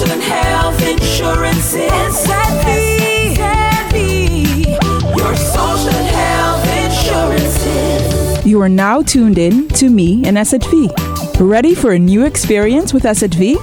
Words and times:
social 0.00 0.14
and 0.14 0.22
health 0.22 0.82
insurances. 0.82 2.18
Savvy, 2.18 3.34
savvy. 3.34 4.76
Your 5.16 5.36
social 5.36 5.90
and 5.90 6.08
health 6.16 6.64
insurances. 6.84 8.46
You 8.46 8.62
are 8.62 8.68
now 8.68 9.02
tuned 9.02 9.36
in 9.36 9.68
to 9.68 9.90
me 9.90 10.24
and 10.24 10.38
SZV. 10.38 11.38
Ready 11.38 11.74
for 11.74 11.92
a 11.92 11.98
new 11.98 12.24
experience 12.24 12.94
with 12.94 13.02
SZV? 13.02 13.56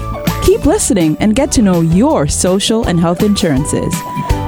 Keep 0.44 0.66
listening 0.66 1.18
and 1.20 1.36
get 1.36 1.52
to 1.54 1.62
know 1.64 1.82
your 1.82 2.28
social 2.28 2.88
and 2.88 3.00
health 3.00 3.24
insurances. 3.24 3.94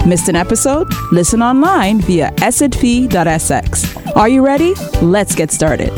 Missed 0.06 0.30
an 0.30 0.36
episode? 0.36 0.88
Listen 1.12 1.42
online 1.42 2.02
via 2.02 2.32
szv.sx. 2.38 4.16
Are 4.16 4.30
you 4.30 4.46
ready? 4.46 4.76
Let's 5.02 5.34
get 5.34 5.52
started. 5.52 5.92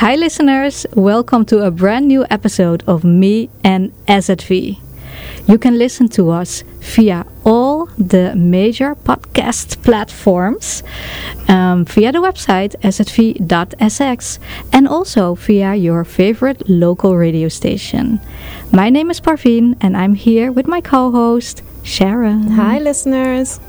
Hi, 0.00 0.14
listeners. 0.16 0.86
Welcome 0.94 1.44
to 1.44 1.58
a 1.58 1.70
brand 1.70 2.08
new 2.08 2.24
episode 2.30 2.82
of 2.86 3.04
Me 3.04 3.50
and 3.62 3.92
SZV. 4.06 4.78
You 5.46 5.58
can 5.58 5.76
listen 5.76 6.08
to 6.16 6.30
us 6.30 6.64
via 6.80 7.26
all 7.44 7.84
the 7.98 8.34
major 8.34 8.94
podcast 8.94 9.82
platforms, 9.82 10.82
um, 11.48 11.84
via 11.84 12.12
the 12.12 12.18
website 12.18 12.74
szv.sx, 12.80 14.38
and 14.72 14.88
also 14.88 15.34
via 15.34 15.74
your 15.74 16.06
favorite 16.06 16.66
local 16.66 17.14
radio 17.14 17.50
station. 17.50 18.22
My 18.72 18.88
name 18.88 19.10
is 19.10 19.20
Parveen, 19.20 19.76
and 19.82 19.98
I'm 19.98 20.14
here 20.14 20.50
with 20.50 20.66
my 20.66 20.80
co 20.80 21.10
host, 21.10 21.62
Charonne. 21.82 22.52
Hi, 22.52 22.78
listeners. 22.78 23.60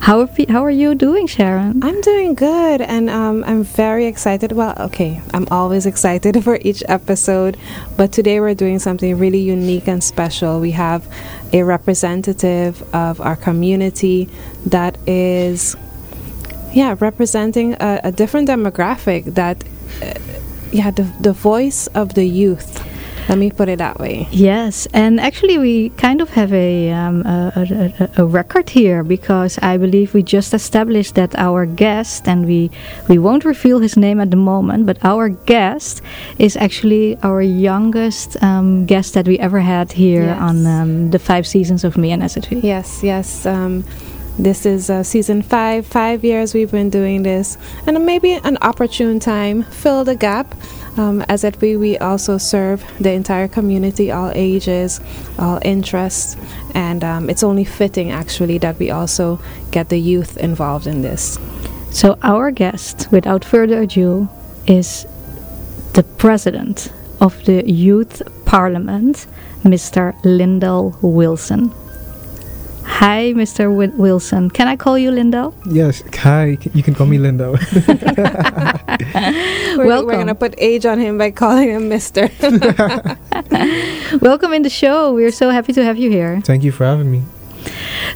How 0.00 0.20
are, 0.20 0.28
how 0.48 0.64
are 0.64 0.70
you 0.70 0.94
doing, 0.94 1.26
Charonne? 1.26 1.82
I'm 1.84 2.00
doing 2.00 2.34
good, 2.34 2.80
and 2.80 3.10
um, 3.10 3.44
I'm 3.44 3.64
very 3.64 4.06
excited. 4.06 4.52
Well, 4.52 4.74
okay, 4.80 5.20
I'm 5.34 5.46
always 5.50 5.86
excited 5.86 6.42
for 6.44 6.58
each 6.62 6.82
episode, 6.88 7.56
but 7.96 8.12
today 8.12 8.40
we're 8.40 8.54
doing 8.54 8.78
something 8.78 9.18
really 9.18 9.40
unique 9.40 9.88
and 9.88 10.02
special. 10.02 10.60
We 10.60 10.70
have 10.70 11.06
a 11.52 11.62
representative 11.62 12.82
of 12.94 13.20
our 13.20 13.36
community 13.36 14.28
that 14.66 14.96
is, 15.06 15.76
yeah, 16.72 16.96
representing 17.00 17.74
a, 17.74 18.00
a 18.04 18.12
different 18.12 18.48
demographic. 18.48 19.34
That, 19.34 19.62
uh, 20.02 20.14
yeah, 20.72 20.90
the 20.90 21.02
the 21.20 21.32
voice 21.32 21.86
of 21.88 22.14
the 22.14 22.24
youth. 22.24 22.82
Let 23.28 23.38
me 23.38 23.50
put 23.50 23.68
it 23.68 23.78
that 23.78 23.98
way. 23.98 24.26
Yes, 24.30 24.86
and 24.94 25.20
actually, 25.20 25.58
we 25.58 25.90
kind 25.90 26.20
of 26.20 26.30
have 26.30 26.52
a, 26.52 26.90
um, 26.92 27.22
a, 27.26 27.52
a, 28.16 28.22
a- 28.22 28.26
record 28.26 28.70
here 28.70 29.02
because 29.04 29.58
I 29.62 29.76
believe 29.76 30.14
we 30.14 30.22
just 30.22 30.54
established 30.54 31.14
that 31.16 31.34
our 31.36 31.66
guest, 31.66 32.26
and 32.28 32.46
we 32.46 32.70
we 33.08 33.18
won't 33.18 33.44
reveal 33.44 33.80
his 33.80 33.96
name 33.96 34.18
at 34.20 34.30
the 34.30 34.36
moment, 34.36 34.86
but 34.86 34.96
our 35.04 35.28
guest 35.28 36.00
is 36.38 36.56
actually 36.56 37.16
our 37.22 37.42
youngest 37.42 38.42
um, 38.42 38.86
guest 38.86 39.14
that 39.14 39.26
we 39.28 39.38
ever 39.38 39.60
had 39.60 39.92
here 39.92 40.24
Yes. 40.24 40.40
on 40.40 40.66
um, 40.66 41.10
the 41.10 41.18
five 41.18 41.46
seasons 41.46 41.84
of 41.84 41.96
Me 41.96 42.12
and 42.12 42.22
SZV. 42.22 42.62
Yes, 42.62 43.02
yes. 43.02 43.44
Um, 43.46 43.84
this 44.38 44.64
is 44.64 44.88
uh, 44.88 45.02
season 45.02 45.42
five. 45.42 45.84
Five 45.86 46.24
years 46.24 46.54
we've 46.54 46.70
been 46.70 46.90
doing 46.90 47.24
this, 47.24 47.58
and 47.86 48.06
maybe 48.06 48.34
an 48.44 48.56
opportune 48.62 49.18
time 49.20 49.64
fill 49.64 50.04
the 50.04 50.14
gap. 50.14 50.54
Um, 50.96 51.22
as 51.28 51.44
at 51.44 51.60
we, 51.60 51.76
we 51.76 51.98
also 51.98 52.38
serve 52.38 52.84
the 52.98 53.12
entire 53.12 53.48
community, 53.48 54.10
all 54.10 54.32
ages, 54.34 55.00
all 55.38 55.60
interests, 55.62 56.36
and 56.74 57.04
um, 57.04 57.30
it's 57.30 57.42
only 57.42 57.64
fitting 57.64 58.10
actually 58.10 58.58
that 58.58 58.78
we 58.78 58.90
also 58.90 59.40
get 59.70 59.88
the 59.88 59.98
youth 60.00 60.36
involved 60.38 60.86
in 60.86 61.02
this. 61.02 61.38
So 61.90 62.18
our 62.22 62.50
guest, 62.50 63.08
without 63.10 63.44
further 63.44 63.82
ado, 63.82 64.28
is 64.66 65.06
the 65.94 66.02
president 66.02 66.92
of 67.20 67.44
the 67.44 67.68
Youth 67.68 68.22
Parliament, 68.44 69.26
Mr. 69.64 70.14
Lindell 70.24 70.96
Wilson. 71.02 71.72
Hi, 72.88 73.32
Mr. 73.36 73.68
Wi- 73.70 73.94
Wilson. 73.96 74.50
Can 74.50 74.66
I 74.66 74.74
call 74.76 74.98
you 74.98 75.10
Lindell? 75.12 75.54
Yes, 75.70 76.02
hi. 76.14 76.58
You 76.74 76.82
can 76.82 76.94
call 76.94 77.06
me 77.06 77.18
Lindo. 77.18 77.52
We're, 79.78 79.86
Welcome. 79.86 80.06
we're 80.06 80.16
gonna 80.18 80.34
put 80.34 80.54
age 80.58 80.84
on 80.86 80.98
him 80.98 81.18
by 81.18 81.30
calling 81.30 81.68
him 81.70 81.88
Mister. 81.88 82.28
Welcome 84.20 84.52
in 84.52 84.62
the 84.62 84.70
show. 84.70 85.12
We're 85.14 85.30
so 85.30 85.50
happy 85.50 85.72
to 85.74 85.84
have 85.84 85.98
you 85.98 86.10
here. 86.10 86.40
Thank 86.40 86.64
you 86.64 86.72
for 86.72 86.84
having 86.84 87.10
me. 87.12 87.22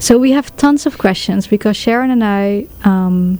So 0.00 0.18
we 0.18 0.32
have 0.32 0.54
tons 0.56 0.86
of 0.86 0.98
questions 0.98 1.46
because 1.46 1.76
Charonne 1.76 2.10
and 2.10 2.24
I, 2.24 2.66
um, 2.84 3.38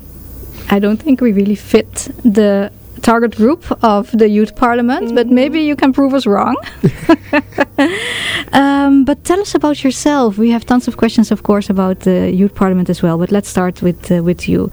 I 0.70 0.78
don't 0.78 0.98
think 1.02 1.20
we 1.20 1.32
really 1.32 1.56
fit 1.56 2.10
the 2.22 2.70
target 3.02 3.36
group 3.36 3.64
of 3.82 4.10
the 4.12 4.28
youth 4.28 4.54
parliament, 4.56 5.14
but 5.14 5.26
maybe 5.26 5.60
you 5.60 5.76
can 5.76 5.92
prove 5.92 6.14
us 6.14 6.26
wrong. 6.26 6.56
um, 8.52 9.04
but 9.04 9.24
tell 9.24 9.40
us 9.40 9.54
about 9.54 9.84
yourself. 9.84 10.38
We 10.38 10.50
have 10.50 10.64
tons 10.64 10.88
of 10.88 10.96
questions, 10.96 11.30
of 11.30 11.42
course, 11.42 11.68
about 11.68 12.00
the 12.00 12.30
youth 12.30 12.54
parliament 12.54 12.88
as 12.88 13.02
well. 13.02 13.18
But 13.18 13.30
let's 13.30 13.48
start 13.48 13.82
with 13.82 14.10
uh, 14.10 14.22
with 14.22 14.48
you. 14.48 14.70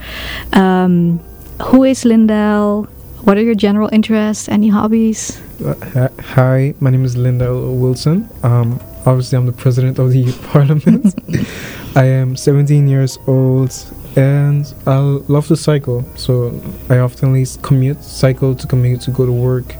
Um, 0.54 1.20
who 1.62 1.84
is 1.84 2.06
Lindell? 2.06 2.88
What 3.24 3.38
are 3.38 3.44
your 3.44 3.56
general 3.56 3.90
interests? 3.92 4.48
Any 4.48 4.70
hobbies? 4.70 5.42
Uh, 5.64 5.76
hi- 5.94 6.24
hi, 6.36 6.74
my 6.80 6.90
name 6.90 7.04
is 7.04 7.18
Lindell 7.18 7.76
Wilson. 7.76 8.30
Um, 8.44 8.80
obviously, 9.06 9.38
I'm 9.38 9.46
the 9.46 9.52
president 9.52 10.00
of 10.00 10.12
the 10.12 10.20
Youth 10.20 10.42
Parliament. 10.54 11.14
I 11.96 12.06
am 12.06 12.38
17 12.38 12.88
years 12.88 13.18
old 13.28 13.72
and 14.20 14.74
I 14.86 14.98
love 14.98 15.48
to 15.48 15.56
cycle. 15.56 16.04
So 16.16 16.54
I 16.90 16.98
often 16.98 17.46
commute, 17.62 18.04
cycle 18.04 18.54
to 18.54 18.68
commute 18.68 19.00
to 19.02 19.12
go 19.12 19.26
to 19.26 19.32
work. 19.32 19.76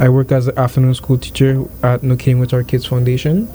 I 0.00 0.08
work 0.08 0.32
as 0.32 0.48
an 0.48 0.58
afternoon 0.58 0.94
school 0.94 1.18
teacher 1.18 1.62
at 1.82 2.02
No 2.02 2.16
with 2.38 2.54
Our 2.54 2.62
Kids 2.62 2.86
Foundation. 2.86 3.48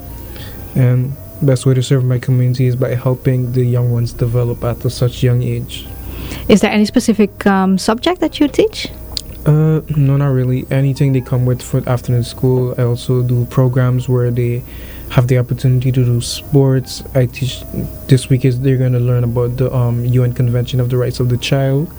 And 0.75 1.13
best 1.41 1.65
way 1.65 1.73
to 1.73 1.81
serve 1.81 2.03
my 2.05 2.19
community 2.19 2.67
is 2.67 2.75
by 2.75 2.93
helping 2.93 3.51
the 3.53 3.63
young 3.63 3.91
ones 3.91 4.13
develop 4.13 4.63
at 4.63 4.85
a 4.85 4.91
such 4.91 5.23
young 5.23 5.41
age. 5.41 5.87
Is 6.47 6.61
there 6.61 6.71
any 6.71 6.85
specific 6.85 7.47
um, 7.47 7.79
subject 7.79 8.21
that 8.21 8.39
you 8.39 8.47
teach? 8.47 8.89
Uh, 9.47 9.81
no, 9.97 10.17
not 10.17 10.27
really. 10.27 10.67
Anything 10.69 11.13
they 11.13 11.21
come 11.21 11.47
with 11.47 11.63
for 11.63 11.81
afternoon 11.89 12.23
school. 12.23 12.75
I 12.77 12.83
also 12.83 13.23
do 13.23 13.45
programs 13.45 14.07
where 14.07 14.29
they 14.29 14.61
have 15.11 15.27
the 15.27 15.37
opportunity 15.37 15.91
to 15.91 16.05
do 16.05 16.21
sports. 16.21 17.03
I 17.13 17.25
teach 17.25 17.63
this 18.07 18.29
week 18.29 18.45
is 18.45 18.61
they're 18.61 18.77
going 18.77 18.93
to 18.93 18.99
learn 18.99 19.25
about 19.25 19.57
the 19.57 19.73
um, 19.73 20.05
UN 20.05 20.33
Convention 20.33 20.79
of 20.79 20.89
the 20.89 20.97
Rights 20.97 21.19
of 21.19 21.27
the 21.27 21.37
Child. 21.37 21.91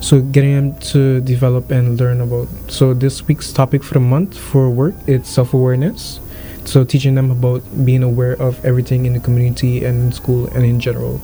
So 0.00 0.22
getting 0.22 0.54
them 0.54 0.78
to 0.92 1.20
develop 1.20 1.70
and 1.70 2.00
learn 2.00 2.22
about. 2.22 2.48
So 2.68 2.94
this 2.94 3.28
week's 3.28 3.52
topic 3.52 3.84
for 3.84 3.94
the 3.94 4.00
month 4.00 4.36
for 4.36 4.70
work 4.70 4.94
it's 5.06 5.28
self 5.28 5.52
awareness. 5.52 6.20
So 6.64 6.84
teaching 6.84 7.14
them 7.14 7.30
about 7.30 7.62
being 7.84 8.02
aware 8.02 8.32
of 8.40 8.64
everything 8.64 9.04
in 9.04 9.12
the 9.12 9.20
community 9.20 9.84
and 9.84 10.06
in 10.06 10.12
school 10.12 10.46
and 10.48 10.64
in 10.64 10.80
general. 10.80 11.20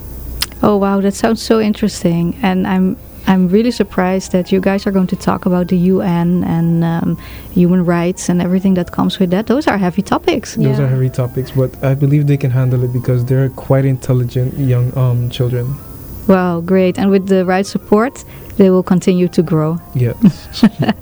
Oh 0.62 0.76
wow, 0.76 1.00
that 1.00 1.14
sounds 1.14 1.40
so 1.40 1.58
interesting, 1.58 2.38
and 2.42 2.66
I'm 2.66 2.98
I'm 3.26 3.48
really 3.48 3.70
surprised 3.70 4.32
that 4.32 4.50
you 4.52 4.60
guys 4.60 4.86
are 4.86 4.90
going 4.90 5.06
to 5.08 5.16
talk 5.16 5.46
about 5.46 5.68
the 5.68 5.76
UN 5.76 6.42
and 6.44 6.82
um, 6.84 7.18
human 7.52 7.84
rights 7.84 8.28
and 8.28 8.40
everything 8.42 8.74
that 8.74 8.90
comes 8.92 9.18
with 9.18 9.30
that. 9.30 9.46
Those 9.46 9.66
are 9.68 9.78
heavy 9.78 10.02
topics. 10.02 10.54
Those 10.56 10.78
Yeah. 10.78 10.84
are 10.84 10.88
heavy 10.88 11.10
topics, 11.10 11.50
but 11.52 11.70
I 11.84 11.94
believe 11.94 12.26
they 12.26 12.36
can 12.36 12.50
handle 12.50 12.82
it 12.84 12.92
because 12.92 13.24
they're 13.24 13.48
quite 13.50 13.84
intelligent 13.84 14.58
young 14.58 14.96
um, 14.96 15.30
children. 15.30 15.76
Wow, 16.28 16.60
great! 16.60 16.98
And 16.98 17.10
with 17.10 17.26
the 17.26 17.44
right 17.44 17.66
support, 17.66 18.24
they 18.56 18.70
will 18.70 18.82
continue 18.84 19.26
to 19.28 19.42
grow. 19.42 19.78
Yeah. 19.94 20.12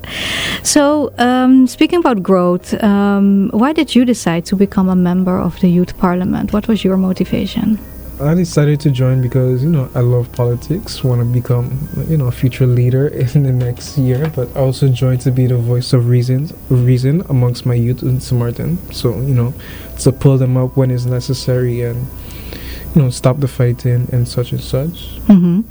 So, 0.63 1.11
um, 1.17 1.67
speaking 1.67 1.99
about 1.99 2.21
growth, 2.21 2.73
um, 2.83 3.49
why 3.53 3.73
did 3.73 3.95
you 3.95 4.05
decide 4.05 4.45
to 4.47 4.55
become 4.55 4.89
a 4.89 4.95
member 4.95 5.37
of 5.39 5.59
the 5.61 5.69
Youth 5.69 5.97
Parliament? 5.97 6.51
What 6.53 6.67
was 6.67 6.83
your 6.83 6.97
motivation? 6.97 7.79
I 8.21 8.33
decided 8.33 8.81
to 8.81 8.91
join 8.91 9.21
because 9.21 9.63
you 9.63 9.69
know 9.69 9.89
I 9.95 10.01
love 10.01 10.31
politics, 10.33 11.03
want 11.03 11.21
to 11.21 11.25
become 11.25 11.87
you 12.09 12.17
know 12.17 12.27
a 12.27 12.31
future 12.31 12.67
leader 12.67 13.07
in 13.35 13.43
the 13.43 13.51
next 13.51 13.97
year, 13.97 14.31
but 14.35 14.49
I 14.55 14.59
also 14.59 14.89
joined 14.89 15.21
to 15.21 15.31
be 15.31 15.47
the 15.47 15.57
voice 15.57 15.93
of 15.93 16.09
reason, 16.09 16.49
reason 16.69 17.23
amongst 17.29 17.65
my 17.65 17.75
youth 17.75 18.03
in 18.03 18.19
St. 18.19 18.37
Martin. 18.37 18.77
So 18.91 19.13
you 19.21 19.33
know, 19.33 19.53
to 19.99 20.11
pull 20.11 20.37
them 20.37 20.57
up 20.57 20.75
when 20.75 20.91
it's 20.91 21.05
necessary 21.05 21.81
and 21.81 22.07
you 22.95 23.01
know 23.01 23.09
stop 23.09 23.39
the 23.39 23.47
fighting 23.47 24.09
and 24.11 24.27
such 24.27 24.51
and 24.51 24.61
such. 24.61 25.17
hmm 25.27 25.61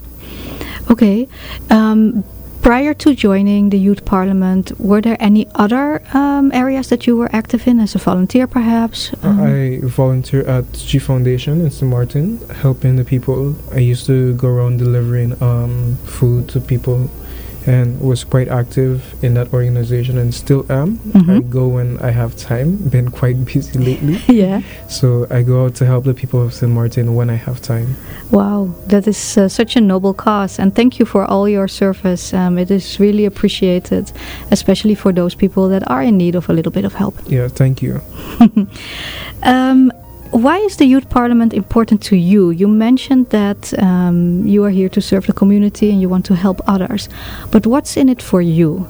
Okay. 0.90 1.28
Um, 1.68 2.24
prior 2.62 2.94
to 2.94 3.14
joining 3.14 3.70
the 3.70 3.78
Youth 3.78 4.04
Parliament, 4.04 4.72
were 4.78 5.00
there 5.00 5.16
any 5.20 5.46
other 5.54 6.02
um, 6.14 6.50
areas 6.52 6.88
that 6.88 7.06
you 7.06 7.16
were 7.16 7.28
active 7.32 7.66
in 7.66 7.80
as 7.80 7.94
a 7.94 7.98
volunteer, 7.98 8.46
perhaps? 8.46 9.12
Um, 9.22 9.40
I 9.40 9.80
volunteer 9.82 10.42
at 10.46 10.72
G 10.72 10.98
Foundation 10.98 11.60
in 11.60 11.70
St. 11.70 11.90
Martin, 11.90 12.38
helping 12.62 12.96
the 12.96 13.04
people. 13.04 13.56
I 13.72 13.78
used 13.78 14.06
to 14.06 14.34
go 14.34 14.48
around 14.48 14.78
delivering 14.78 15.40
um, 15.42 15.96
food 16.04 16.48
to 16.50 16.60
people 16.60 17.10
and 17.68 18.00
was 18.00 18.24
quite 18.24 18.48
active 18.48 19.02
in 19.22 19.34
that 19.34 19.52
organization 19.52 20.16
and 20.18 20.32
still 20.34 20.64
am. 20.70 20.98
I 21.14 21.18
Mhm. 21.18 21.50
go 21.50 21.68
when 21.68 21.98
I 22.00 22.10
have 22.10 22.34
time. 22.36 22.76
Been 22.90 23.10
quite 23.10 23.36
busy 23.44 23.78
lately, 23.78 24.16
Yeah. 24.42 24.60
so 24.88 25.26
I 25.30 25.42
go 25.42 25.64
out 25.64 25.74
to 25.76 25.84
help 25.86 26.04
the 26.04 26.14
people 26.14 26.40
of 26.42 26.52
St. 26.54 26.72
Martin 26.72 27.14
when 27.14 27.28
I 27.30 27.36
have 27.36 27.60
time. 27.60 27.86
Wow, 28.30 28.68
that 28.88 29.06
is 29.06 29.36
uh, 29.38 29.48
such 29.48 29.76
a 29.76 29.80
noble 29.80 30.14
cause, 30.14 30.58
and 30.62 30.74
thank 30.74 30.98
you 30.98 31.06
for 31.06 31.24
all 31.24 31.48
your 31.48 31.68
service. 31.68 32.32
Um, 32.34 32.58
it 32.58 32.70
is 32.70 32.98
really 33.00 33.24
appreciated, 33.26 34.12
especially 34.50 34.94
for 34.94 35.12
those 35.12 35.34
people 35.36 35.68
that 35.68 35.82
are 35.90 36.02
in 36.02 36.16
need 36.16 36.34
of 36.34 36.48
a 36.48 36.52
little 36.52 36.72
bit 36.72 36.84
of 36.84 36.94
help. 36.94 37.14
Yeah, 37.28 37.48
thank 37.48 37.82
you. 37.82 38.00
Um, 39.42 39.92
why 40.30 40.58
is 40.58 40.76
the 40.76 40.84
youth 40.84 41.08
parliament 41.08 41.54
important 41.54 42.02
to 42.02 42.16
you? 42.16 42.50
You 42.50 42.68
mentioned 42.68 43.30
that 43.30 43.78
um, 43.78 44.46
you 44.46 44.64
are 44.64 44.70
here 44.70 44.88
to 44.90 45.00
serve 45.00 45.26
the 45.26 45.32
community 45.32 45.90
and 45.90 46.00
you 46.00 46.08
want 46.08 46.26
to 46.26 46.34
help 46.34 46.60
others, 46.66 47.08
but 47.50 47.66
what's 47.66 47.96
in 47.96 48.08
it 48.08 48.20
for 48.20 48.42
you? 48.42 48.88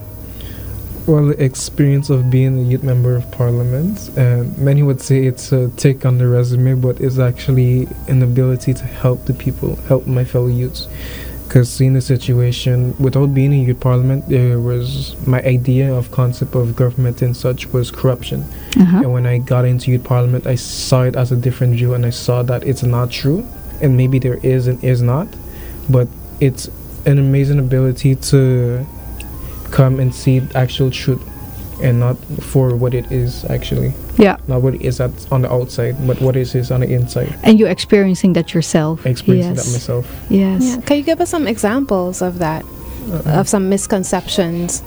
Well, 1.06 1.26
the 1.26 1.43
experience 1.43 2.11
of 2.11 2.31
being 2.31 2.58
a 2.58 2.62
youth 2.62 2.82
member 2.82 3.17
of 3.17 3.31
parliament, 3.32 4.11
and 4.19 4.56
many 4.58 4.82
would 4.82 5.00
say 5.00 5.25
it's 5.25 5.52
a 5.52 5.70
tick 5.70 6.05
on 6.05 6.19
the 6.19 6.29
resume, 6.29 6.75
but 6.75 7.00
it's 7.00 7.19
actually 7.19 7.88
an 8.08 8.23
ability 8.23 8.75
to 8.75 8.85
help 8.85 9.25
the 9.25 9.32
people, 9.32 9.76
help 9.88 10.06
my 10.06 10.25
fellow 10.25 10.49
youths. 10.49 10.87
Because 11.49 11.71
seeing 11.71 11.95
the 11.95 12.03
situation, 12.03 12.95
without 12.99 13.33
being 13.33 13.55
in 13.55 13.65
youth 13.65 13.81
parliament, 13.81 14.29
there 14.29 14.61
was 14.61 15.17
my 15.27 15.43
idea 15.45 15.91
of 15.93 16.11
concept 16.11 16.55
of 16.55 16.77
government 16.77 17.23
and 17.23 17.35
such 17.35 17.73
was 17.73 17.91
corruption. 17.91 18.45
Uh-huh. 18.77 18.99
And 18.99 19.12
when 19.15 19.25
I 19.27 19.39
got 19.39 19.65
into 19.65 19.91
youth 19.91 20.05
parliament, 20.05 20.47
I 20.47 20.56
saw 20.56 21.05
it 21.05 21.17
as 21.17 21.33
a 21.33 21.37
different 21.37 21.77
view, 21.77 21.95
and 21.95 22.05
I 22.05 22.11
saw 22.11 22.43
that 22.43 22.65
it's 22.65 22.83
not 22.83 23.11
true, 23.11 23.49
and 23.81 23.97
maybe 23.97 24.19
there 24.19 24.39
is 24.43 24.67
and 24.67 24.83
is 24.85 25.00
not, 25.00 25.27
but 25.89 26.06
it's 26.39 26.69
an 27.06 27.19
amazing 27.19 27.59
ability 27.59 28.17
to 28.17 28.87
come 29.71 29.99
and 30.00 30.15
see 30.15 30.41
the 30.41 30.59
actual 30.59 30.91
truth, 30.91 31.23
and 31.83 32.01
not 32.01 32.17
for 32.41 32.75
what 32.75 32.93
it 32.95 33.11
is 33.13 33.45
actually, 33.47 33.93
Yeah, 34.19 34.37
not 34.49 34.63
what 34.63 34.75
it 34.75 34.83
is 34.83 35.01
at, 35.01 35.11
on 35.33 35.43
the 35.43 35.53
outside, 35.53 35.95
but 36.07 36.21
what 36.21 36.37
it 36.37 36.55
is 36.55 36.71
on 36.71 36.81
the 36.81 36.91
inside. 36.93 37.35
and 37.43 37.59
you're 37.59 37.69
experiencing 37.71 38.33
that 38.35 38.53
yourself. 38.55 39.07
Experiencing 39.07 39.55
yes. 39.55 39.67
that 39.67 39.73
myself. 39.73 40.05
Yes. 40.31 40.63
Yeah. 40.63 40.81
Can 40.83 40.97
you 40.99 41.03
give 41.05 41.21
us 41.21 41.31
some 41.31 41.47
examples 41.47 42.23
of 42.23 42.39
that, 42.39 42.65
Uh, 43.09 43.41
of 43.41 43.49
some 43.49 43.69
misconceptions? 43.71 44.83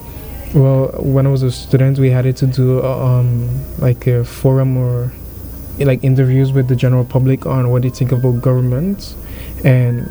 Well, 0.53 0.91
when 0.99 1.25
I 1.25 1.29
was 1.31 1.43
a 1.43 1.51
student, 1.51 1.97
we 1.97 2.11
had 2.11 2.25
it 2.25 2.35
to 2.37 2.45
do 2.45 2.81
uh, 2.83 3.05
um 3.07 3.49
like 3.79 4.05
a 4.05 4.23
forum 4.23 4.75
or 4.77 5.11
like 5.79 6.03
interviews 6.03 6.51
with 6.51 6.67
the 6.67 6.75
general 6.75 7.05
public 7.05 7.45
on 7.45 7.71
what 7.71 7.81
they 7.81 7.89
think 7.89 8.11
about 8.11 8.41
government, 8.41 9.15
and 9.63 10.05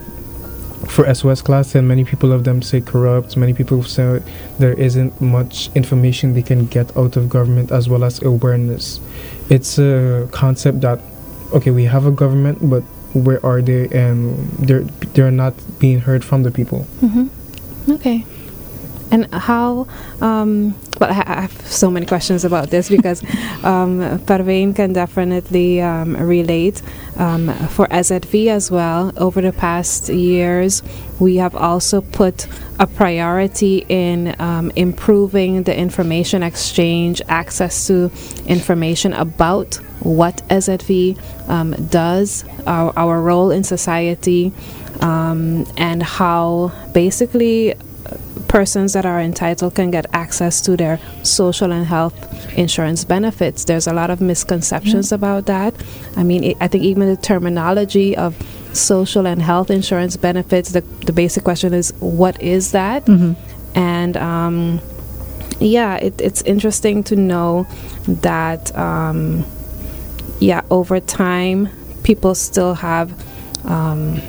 for 0.89 1.13
SOS 1.15 1.43
class, 1.43 1.75
and 1.75 1.87
many 1.87 2.05
people 2.05 2.33
of 2.33 2.45
them 2.45 2.63
say 2.63 2.81
corrupt. 2.81 3.37
Many 3.37 3.53
people 3.53 3.83
say 3.83 4.23
there 4.59 4.73
isn't 4.73 5.21
much 5.21 5.71
information 5.75 6.35
they 6.35 6.43
can 6.43 6.67
get 6.67 6.97
out 6.97 7.17
of 7.17 7.29
government 7.29 7.71
as 7.71 7.89
well 7.89 8.05
as 8.05 8.23
awareness. 8.23 9.01
It's 9.49 9.79
a 9.79 10.29
concept 10.33 10.81
that 10.83 11.01
okay, 11.53 11.71
we 11.71 11.85
have 11.85 12.07
a 12.07 12.11
government, 12.11 12.59
but 12.63 12.83
where 13.15 13.45
are 13.45 13.61
they? 13.61 13.89
And 13.89 14.51
they're 14.59 14.83
they're 15.15 15.31
not 15.31 15.55
being 15.79 16.01
heard 16.01 16.25
from 16.25 16.43
the 16.43 16.51
people. 16.51 16.83
hmm 17.01 17.29
Okay. 17.89 18.25
And 19.11 19.33
how? 19.35 19.89
Um, 20.21 20.75
well, 21.01 21.11
I 21.11 21.41
have 21.41 21.67
so 21.67 21.91
many 21.91 22.05
questions 22.05 22.45
about 22.45 22.69
this 22.69 22.91
because 22.91 23.23
um, 23.65 24.01
Parveen 24.27 24.77
can 24.77 24.93
definitely 24.93 25.81
um, 25.81 26.15
relate. 26.17 26.83
Um, 27.17 27.53
for 27.69 27.87
SZV 27.89 28.49
as 28.49 28.71
well, 28.71 29.13
over 29.17 29.41
the 29.41 29.53
past 29.53 30.09
years, 30.09 30.83
we 31.19 31.37
have 31.37 31.57
also 31.57 32.03
put 32.03 32.47
a 32.79 32.87
priority 32.87 33.85
in 33.89 34.35
um, 34.41 34.71
improving 34.77 35.63
the 35.63 35.77
information 35.77 36.43
exchange, 36.43 37.23
access 37.29 37.87
to 37.87 38.11
information 38.47 39.13
about 39.15 39.77
what 40.01 40.37
SZV 40.49 41.19
um, 41.49 41.73
does, 41.89 42.45
our, 42.67 42.93
our 42.97 43.21
role 43.21 43.51
in 43.51 43.65
society, 43.65 44.53
um, 45.01 45.67
and 45.77 46.03
how 46.03 46.73
basically 46.93 47.75
persons 48.51 48.93
that 48.95 49.07
are 49.07 49.21
entitled 49.21 49.75
can 49.77 49.91
get 49.93 50.07
access 50.13 50.61
to 50.61 50.77
their 50.77 50.99
social 51.23 51.73
and 51.73 51.87
health 51.87 52.15
insurance 52.59 53.05
benefits. 53.05 53.65
There's 53.65 53.87
a 53.87 53.93
lot 53.93 54.11
of 54.11 54.21
misconceptions 54.21 55.13
about 55.13 55.47
that. 55.47 55.73
I 56.17 56.25
mean, 56.25 56.43
it, 56.43 56.57
I 56.61 56.67
think 56.69 56.83
even 56.85 57.07
the 57.09 57.17
terminology 57.17 58.17
of 58.17 58.35
social 58.73 59.25
and 59.27 59.41
health 59.41 59.71
insurance 59.71 60.17
benefits, 60.17 60.73
the, 60.73 60.81
the 61.07 61.13
basic 61.13 61.45
question 61.45 61.73
is, 61.75 61.93
what 62.01 62.41
is 62.43 62.73
that? 62.73 63.07
Mhm. 63.07 63.37
and 63.77 64.17
um, 64.17 64.81
yeah, 65.61 65.97
it, 65.97 66.21
it's 66.21 66.43
interesting 66.43 67.05
to 67.05 67.15
know 67.17 67.67
that 68.09 68.75
um, 68.77 69.45
yeah, 70.41 70.63
over 70.71 70.99
time, 71.01 71.69
people 72.03 72.35
still 72.35 72.75
have, 72.75 73.13
um, 73.65 74.21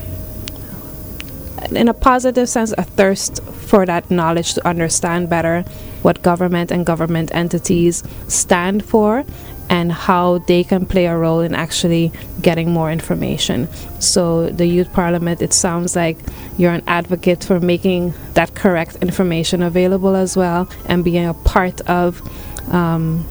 in 1.70 1.88
a 1.88 1.94
positive 1.94 2.50
sense, 2.50 2.74
a 2.78 2.84
thirst 2.84 3.44
for 3.44 3.86
that 3.86 4.10
knowledge 4.10 4.54
to 4.56 4.68
understand 4.68 5.30
better 5.30 5.64
what 6.02 6.22
government 6.22 6.72
and 6.72 6.86
government 6.86 7.34
entities 7.34 8.04
stand 8.28 8.84
for 8.84 9.24
and 9.70 9.92
how 9.92 10.40
they 10.40 10.64
can 10.66 10.86
play 10.86 11.06
a 11.06 11.16
role 11.16 11.40
in 11.40 11.56
actually 11.56 12.12
getting 12.42 12.72
more 12.72 12.92
information. 12.92 13.70
So, 14.02 14.50
the 14.50 14.66
Youth 14.66 14.92
Parliament, 14.92 15.42
it 15.42 15.54
sounds 15.54 15.96
like 15.96 16.18
you're 16.58 16.74
an 16.74 16.84
advocate 16.88 17.44
for 17.46 17.60
making 17.60 18.14
that 18.34 18.54
correct 18.54 18.98
information 18.98 19.64
available 19.64 20.16
as 20.16 20.36
well 20.36 20.70
and 20.88 21.06
being 21.06 21.26
a 21.26 21.34
part 21.34 21.80
of, 21.82 22.22
um, 22.74 23.26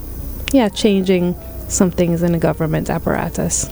yeah, 0.53 0.71
changing 0.71 1.37
some 1.69 1.91
things 1.91 2.23
in 2.23 2.33
the 2.33 2.39
government 2.39 2.89
apparatus. 2.89 3.69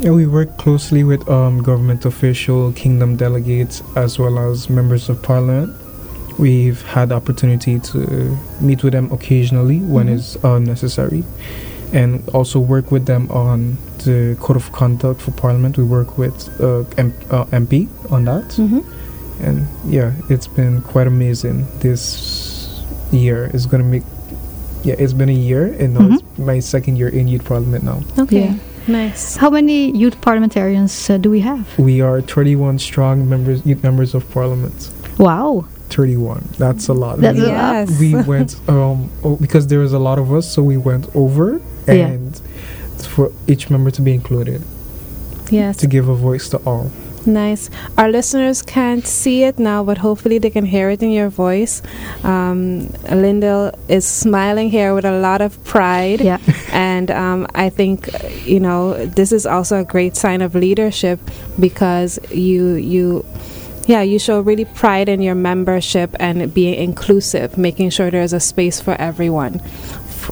Yeah, 0.00 0.10
we 0.10 0.26
work 0.26 0.58
closely 0.58 1.04
with 1.04 1.26
um, 1.28 1.62
government 1.62 2.04
official, 2.04 2.72
kingdom 2.72 3.16
delegates, 3.16 3.82
as 3.96 4.18
well 4.18 4.38
as 4.38 4.68
members 4.68 5.08
of 5.08 5.22
parliament. 5.22 5.74
We've 6.38 6.82
had 6.82 7.12
opportunity 7.12 7.80
to 7.80 8.36
meet 8.60 8.82
with 8.84 8.92
them 8.92 9.10
occasionally 9.10 9.78
when 9.80 10.06
Mhm. 10.08 10.14
it's 10.18 10.36
uh, 10.44 10.58
necessary, 10.58 11.24
and 11.94 12.22
also 12.34 12.60
work 12.60 12.92
with 12.92 13.06
them 13.06 13.30
on 13.30 13.78
the 14.04 14.36
code 14.38 14.56
of 14.56 14.70
conduct 14.72 15.22
for 15.22 15.30
parliament. 15.30 15.78
We 15.78 15.84
work 15.84 16.18
with 16.18 16.36
uh, 16.60 16.84
M- 16.98 17.14
uh, 17.30 17.46
MP 17.52 17.88
on 18.10 18.26
that, 18.26 18.44
Mm-hmm. 18.60 18.80
and 19.46 19.66
yeah, 19.88 20.12
it's 20.28 20.46
been 20.46 20.82
quite 20.82 21.06
amazing. 21.06 21.66
This 21.80 22.82
year 23.12 23.50
is 23.54 23.64
gonna 23.64 23.84
make. 23.84 24.02
Yeah, 24.84 24.94
it's 24.98 25.14
been 25.14 25.30
a 25.30 25.40
year, 25.48 25.74
and 25.80 25.94
now 25.94 26.14
it's 26.14 26.22
my 26.38 26.60
second 26.60 26.96
year 26.98 27.08
in 27.08 27.28
youth 27.28 27.44
parliament 27.46 27.82
now. 27.82 28.02
Okay, 28.18 28.44
Yeah. 28.44 28.54
Nice. 28.88 29.36
How 29.36 29.50
many 29.50 29.90
youth 29.96 30.20
parliamentarians 30.20 31.10
uh, 31.10 31.18
do 31.18 31.30
we 31.30 31.40
have? 31.40 31.78
We 31.78 32.00
are 32.00 32.20
31 32.20 32.78
strong 32.78 33.28
members, 33.28 33.64
youth 33.66 33.82
members 33.82 34.14
of 34.14 34.28
parliament. 34.30 34.90
Wow, 35.18 35.66
31. 35.90 36.48
That's 36.58 36.88
a 36.88 36.92
lot. 36.92 37.20
That's 37.20 37.38
we, 37.38 37.44
a 37.44 37.48
lot. 37.48 37.88
Yes. 37.88 38.00
we 38.00 38.14
went 38.22 38.68
um 38.68 39.10
oh, 39.24 39.36
because 39.36 39.66
there 39.68 39.78
was 39.78 39.92
a 39.92 39.98
lot 39.98 40.18
of 40.18 40.32
us, 40.32 40.50
so 40.52 40.62
we 40.62 40.76
went 40.76 41.08
over 41.14 41.60
Yeah. 41.86 41.94
and 41.94 42.40
for 43.14 43.32
each 43.46 43.70
member 43.70 43.90
to 43.90 44.02
be 44.02 44.12
included 44.14 44.62
yes. 45.50 45.76
to 45.78 45.86
give 45.86 46.08
a 46.08 46.14
voice 46.14 46.48
to 46.50 46.58
all. 46.58 46.90
Nice. 47.26 47.70
Our 47.98 48.08
listeners 48.08 48.62
can't 48.62 49.04
see 49.04 49.42
it 49.42 49.58
now, 49.58 49.82
but 49.82 49.98
hopefully 49.98 50.38
they 50.38 50.50
can 50.50 50.64
hear 50.64 50.90
it 50.90 51.02
in 51.02 51.10
your 51.10 51.28
voice. 51.28 51.82
Um, 52.22 52.88
Lindell 53.10 53.72
is 53.88 54.06
smiling 54.06 54.70
here 54.70 54.94
with 54.94 55.04
a 55.04 55.18
lot 55.18 55.40
of 55.40 55.62
pride. 55.64 56.20
yeah, 56.20 56.38
And 56.72 57.10
um, 57.10 57.46
I 57.54 57.68
think, 57.68 58.08
you 58.44 58.60
know, 58.60 59.04
this 59.06 59.32
is 59.32 59.44
also 59.44 59.80
a 59.80 59.84
great 59.84 60.16
sign 60.16 60.40
of 60.40 60.54
leadership 60.54 61.18
because 61.58 62.18
you, 62.30 62.74
you, 62.74 63.24
yeah, 63.86 64.02
you 64.02 64.18
show 64.18 64.40
really 64.40 64.64
pride 64.64 65.08
in 65.08 65.20
your 65.20 65.34
membership 65.34 66.14
and 66.20 66.52
being 66.52 66.74
inclusive, 66.74 67.58
making 67.58 67.90
sure 67.90 68.10
there's 68.10 68.32
a 68.32 68.40
space 68.40 68.80
for 68.80 68.94
everyone. 69.00 69.60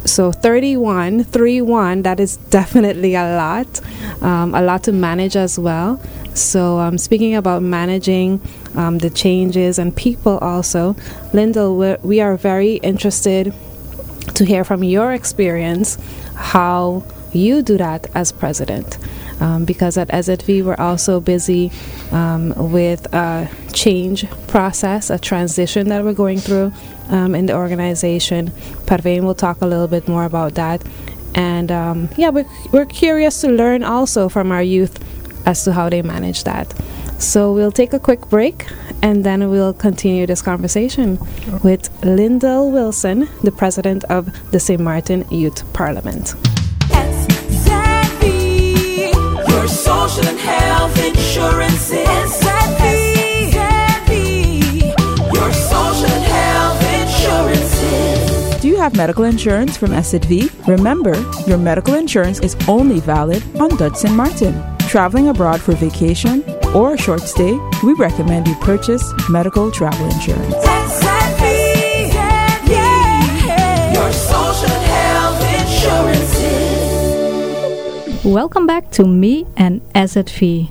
So 0.05 0.33
31, 0.33 1.25
3 1.25 1.61
1, 1.63 2.03
that 2.03 2.21
is 2.21 2.37
definitely 2.51 3.15
a 3.15 3.37
lot, 3.37 3.81
um, 4.23 4.55
a 4.55 4.63
lot 4.63 4.83
to 4.85 4.93
manage 4.93 5.37
as 5.37 5.59
well. 5.59 6.01
So, 6.35 6.79
um, 6.79 6.99
speaking 6.99 7.37
about 7.37 7.63
managing 7.63 8.41
um, 8.75 8.99
the 8.99 9.11
changes 9.11 9.79
and 9.79 9.95
people 9.95 10.39
also, 10.39 10.97
Lindell, 11.33 11.99
we 12.03 12.21
are 12.21 12.37
very 12.37 12.75
interested 12.77 13.55
to 14.35 14.45
hear 14.45 14.65
from 14.65 14.83
your 14.83 15.13
experience 15.13 15.97
how 16.35 17.05
you 17.35 17.63
do 17.63 17.77
that 17.79 18.07
as 18.15 18.33
president. 18.33 18.99
Um, 19.41 19.65
because 19.65 19.99
at 19.99 20.09
SZV, 20.09 20.65
we're 20.65 20.77
also 20.77 21.21
busy 21.21 21.73
um, 22.13 22.55
with 22.73 23.13
a 23.13 23.51
change 23.73 24.31
process, 24.47 25.11
a 25.11 25.19
transition 25.19 25.89
that 25.89 26.05
we're 26.05 26.15
going 26.15 26.39
through 26.39 26.73
um, 27.09 27.35
in 27.35 27.47
the 27.47 27.55
organization. 27.55 28.51
Parveen 28.87 29.23
will 29.25 29.35
talk 29.35 29.61
a 29.61 29.67
little 29.67 29.89
bit 29.89 30.07
more 30.07 30.25
about 30.25 30.55
that. 30.55 30.83
And 31.35 31.73
um, 31.73 32.09
yeah, 32.17 32.31
we're, 32.31 32.47
we're 32.73 32.87
curious 32.87 33.41
to 33.41 33.49
learn 33.49 33.83
also 33.83 34.29
from 34.29 34.53
our 34.53 34.63
youth 34.63 34.99
as 35.47 35.65
to 35.65 35.73
how 35.73 35.89
they 35.89 36.03
manage 36.03 36.45
that. 36.45 36.73
So 37.19 37.53
we'll 37.53 37.73
take 37.73 37.93
a 37.93 37.99
quick 37.99 38.29
break 38.29 38.67
and 39.03 39.25
then 39.25 39.51
we'll 39.51 39.75
continue 39.75 40.27
this 40.27 40.43
conversation 40.43 41.19
with 41.63 41.91
Lindell 42.05 42.71
Wilson, 42.71 43.29
the 43.43 43.53
president 43.53 44.05
of 44.05 44.51
the 44.51 44.61
St. 44.61 44.81
Martin 44.81 45.27
Youth 45.31 45.71
Parliament. 45.73 46.35
Your 49.65 49.71
social 49.71 50.27
and 50.27 50.39
health 50.39 50.95
insurance 51.03 51.91
is 51.91 52.07
SZV, 52.07 53.55
your 55.33 55.53
social 55.55 56.05
and 56.05 56.25
health 56.27 56.83
insurance 57.01 58.61
Do 58.61 58.69
you 58.69 58.77
have 58.77 58.95
medical 58.95 59.25
insurance 59.25 59.79
from 59.79 59.93
SZV? 59.93 60.69
Remember, 60.69 61.15
your 61.47 61.57
medical 61.57 61.95
insurance 61.95 62.41
is 62.41 62.55
only 62.69 63.01
valid 63.01 63.43
on 63.59 63.71
Dudson. 63.79 64.15
Martin. 64.15 64.63
Traveling 64.81 65.29
abroad 65.29 65.63
for 65.63 65.73
vacation 65.73 66.45
or 66.75 66.93
a 66.93 66.99
short 66.99 67.23
stay, 67.23 67.59
we 67.83 67.95
recommend 67.95 68.47
you 68.47 68.55
purchase 68.57 69.15
medical 69.31 69.71
travel 69.71 70.11
insurance. 70.11 70.64
Welcome 78.25 78.67
back 78.67 78.91
to 78.93 79.05
Me 79.05 79.47
and 79.55 79.83
SZV. 79.93 80.71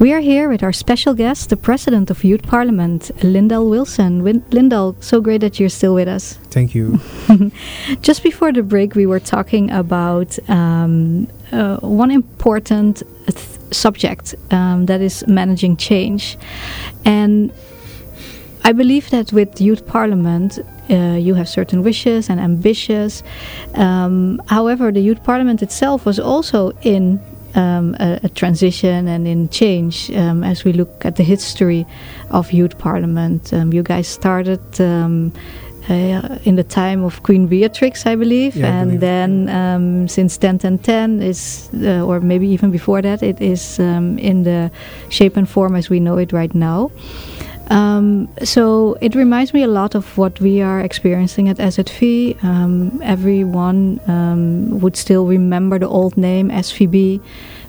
We 0.00 0.12
are 0.12 0.18
here 0.18 0.48
with 0.48 0.64
our 0.64 0.72
special 0.72 1.14
guest, 1.14 1.48
the 1.50 1.56
President 1.56 2.10
of 2.10 2.24
Youth 2.24 2.42
Parliament, 2.42 3.10
Lindell 3.22 3.68
Wilson. 3.70 4.24
Win- 4.24 4.44
Lindell, 4.50 4.96
so 4.98 5.20
great 5.20 5.42
that 5.42 5.60
you're 5.60 5.68
still 5.68 5.94
with 5.94 6.08
us. 6.08 6.38
Thank 6.50 6.74
you. 6.74 6.98
Just 8.00 8.24
before 8.24 8.52
the 8.52 8.64
break, 8.64 8.96
we 8.96 9.06
were 9.06 9.20
talking 9.20 9.70
about 9.70 10.36
um, 10.50 11.28
uh, 11.52 11.76
one 11.76 12.10
important 12.10 13.04
th- 13.26 13.38
subject 13.70 14.34
um, 14.50 14.86
that 14.86 15.00
is 15.00 15.24
managing 15.28 15.76
change. 15.76 16.36
And 17.04 17.52
I 18.64 18.72
believe 18.72 19.10
that 19.10 19.32
with 19.32 19.60
Youth 19.60 19.86
Parliament, 19.86 20.58
uh, 20.92 21.16
you 21.26 21.34
have 21.34 21.48
certain 21.48 21.82
wishes 21.82 22.28
and 22.30 22.38
ambitions. 22.40 23.22
Um, 23.74 24.40
however, 24.46 24.92
the 24.92 25.00
Youth 25.00 25.22
Parliament 25.24 25.62
itself 25.62 26.04
was 26.06 26.18
also 26.20 26.72
in 26.82 27.18
um, 27.54 27.94
a, 28.00 28.20
a 28.24 28.28
transition 28.28 29.08
and 29.08 29.26
in 29.26 29.48
change 29.48 30.10
um, 30.12 30.42
as 30.44 30.64
we 30.64 30.72
look 30.72 31.04
at 31.04 31.16
the 31.16 31.22
history 31.24 31.86
of 32.30 32.52
Youth 32.52 32.78
Parliament. 32.78 33.52
Um, 33.52 33.72
you 33.72 33.82
guys 33.82 34.08
started. 34.08 34.60
Um, 34.80 35.32
uh, 35.90 36.38
in 36.44 36.54
the 36.54 36.62
time 36.62 37.02
of 37.02 37.24
Queen 37.24 37.48
Beatrix, 37.48 38.06
I 38.06 38.14
believe, 38.14 38.54
Yeah, 38.54 38.66
I 38.66 38.70
and 38.70 38.88
believe. 38.88 39.00
then 39.00 39.48
um, 39.48 40.06
since 40.08 40.36
10 40.38 40.58
10 40.60 40.78
10 40.78 41.20
is, 41.22 41.68
uh, 41.82 42.06
or 42.06 42.20
maybe 42.20 42.46
even 42.46 42.70
before 42.70 43.02
that, 43.02 43.20
it 43.20 43.40
is 43.40 43.80
um, 43.80 44.16
in 44.18 44.44
the 44.44 44.70
shape 45.08 45.36
and 45.36 45.48
form 45.48 45.74
as 45.74 45.90
we 45.90 45.98
know 45.98 46.18
it 46.18 46.32
right 46.32 46.54
now. 46.54 46.92
Um, 47.70 48.28
so 48.42 48.98
it 49.00 49.14
reminds 49.14 49.54
me 49.54 49.62
a 49.62 49.68
lot 49.68 49.94
of 49.94 50.18
what 50.18 50.40
we 50.40 50.60
are 50.60 50.80
experiencing 50.80 51.48
at 51.48 51.56
SZV. 51.56 52.42
Um, 52.44 53.00
everyone 53.02 54.00
um, 54.06 54.80
would 54.80 54.96
still 54.96 55.26
remember 55.26 55.78
the 55.78 55.88
old 55.88 56.16
name 56.16 56.50
SVB 56.50 57.20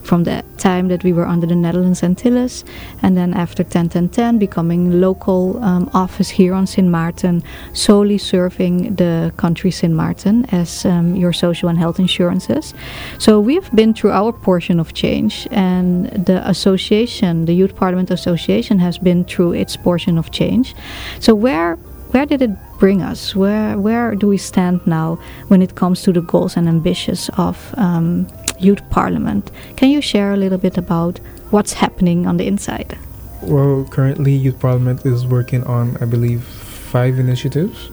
from 0.04 0.24
the 0.24 0.44
time 0.58 0.88
that 0.90 1.04
we 1.04 1.14
were 1.14 1.26
under 1.26 1.48
the 1.48 1.56
Netherlands 1.56 2.04
Antilles, 2.04 2.64
and 3.02 3.18
then 3.18 3.34
after 3.34 3.64
10 3.64 3.90
10 3.90 4.10
10 4.10 4.38
becoming 4.38 5.02
local 5.02 5.64
um, 5.64 5.90
office 5.94 6.30
here 6.30 6.54
on 6.54 6.68
Sint 6.68 6.90
Maarten, 6.90 7.44
solely 7.74 8.18
serving 8.18 8.96
the 8.96 9.34
country 9.38 9.72
Sint 9.72 9.94
Maarten 9.94 10.46
as 10.54 10.86
um, 10.86 11.16
your 11.16 11.34
social 11.34 11.70
and 11.70 11.78
health 11.78 12.00
insurances. 12.00 12.74
So 13.18 13.40
we 13.40 13.56
have 13.56 13.72
been 13.76 13.94
through 13.94 14.12
our 14.12 14.34
portion 14.34 14.80
of 14.80 14.94
change, 14.94 15.48
and 15.52 16.10
the 16.26 16.48
association, 16.48 17.46
the 17.46 17.54
Youth 17.54 17.76
Parliament 17.76 18.12
Association, 18.12 18.80
has 18.80 18.98
been 18.98 19.24
through 19.24 19.54
its 19.54 19.76
portion 19.78 20.18
of 20.18 20.32
change. 20.32 20.76
So 21.20 21.34
where 21.36 21.78
where 22.14 22.28
did 22.28 22.44
it 22.44 22.52
bring 22.78 23.02
us? 23.02 23.36
Where 23.36 23.78
where 23.80 24.16
do 24.16 24.28
we 24.28 24.38
stand 24.38 24.86
now 24.86 25.18
when 25.48 25.62
it 25.62 25.74
comes 25.76 26.04
to 26.04 26.14
the 26.14 26.22
goals 26.22 26.58
and 26.58 26.68
ambitions 26.68 27.30
of 27.38 27.74
um, 27.78 28.28
Youth 28.64 28.90
Parliament? 28.90 29.52
Can 29.76 29.90
you 29.90 30.02
share 30.02 30.32
a 30.34 30.38
little 30.38 30.58
bit 30.58 30.78
about 30.78 31.20
what's 31.52 31.74
happening 31.74 32.26
on 32.26 32.38
the 32.38 32.48
inside? 32.48 32.98
Well, 33.42 33.86
currently, 33.92 34.32
Youth 34.32 34.60
Parliament 34.60 35.06
is 35.06 35.28
working 35.28 35.64
on, 35.66 35.98
I 35.98 36.06
believe, 36.06 36.44
five 36.44 37.20
initiatives. 37.20 37.90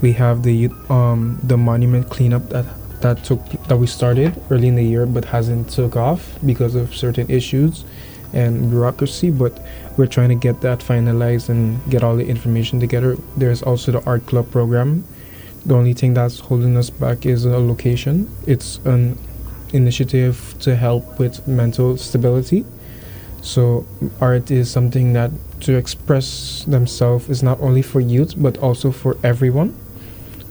We 0.00 0.12
have 0.12 0.42
the 0.42 0.70
um, 0.88 1.38
the 1.42 1.56
monument 1.56 2.08
cleanup 2.08 2.48
that 2.48 2.64
that 3.02 3.22
took 3.22 3.42
that 3.68 3.76
we 3.76 3.86
started 3.86 4.40
early 4.50 4.68
in 4.68 4.76
the 4.76 4.84
year, 4.84 5.04
but 5.04 5.26
hasn't 5.26 5.70
took 5.70 5.94
off 5.96 6.38
because 6.44 6.74
of 6.74 6.94
certain 6.94 7.28
issues 7.30 7.84
and 8.32 8.70
bureaucracy. 8.70 9.30
But 9.30 9.60
we're 9.98 10.06
trying 10.06 10.30
to 10.30 10.34
get 10.34 10.62
that 10.62 10.78
finalized 10.78 11.50
and 11.50 11.78
get 11.90 12.02
all 12.02 12.16
the 12.16 12.26
information 12.26 12.80
together. 12.80 13.16
There's 13.36 13.62
also 13.62 13.92
the 13.92 14.04
art 14.06 14.24
club 14.26 14.50
program. 14.50 15.04
The 15.66 15.74
only 15.74 15.94
thing 15.94 16.14
that's 16.14 16.40
holding 16.40 16.76
us 16.76 16.90
back 16.90 17.26
is 17.26 17.44
a 17.44 17.58
location. 17.58 18.30
It's 18.46 18.78
an 18.84 19.18
initiative 19.74 20.54
to 20.60 20.76
help 20.76 21.18
with 21.18 21.46
mental 21.46 21.96
stability. 21.96 22.64
So 23.42 23.84
art 24.20 24.50
is 24.50 24.70
something 24.70 25.12
that 25.14 25.30
to 25.60 25.76
express 25.76 26.64
themselves 26.66 27.28
is 27.28 27.42
not 27.42 27.60
only 27.60 27.82
for 27.82 28.00
youth 28.00 28.34
but 28.36 28.56
also 28.58 28.90
for 28.90 29.16
everyone. 29.22 29.74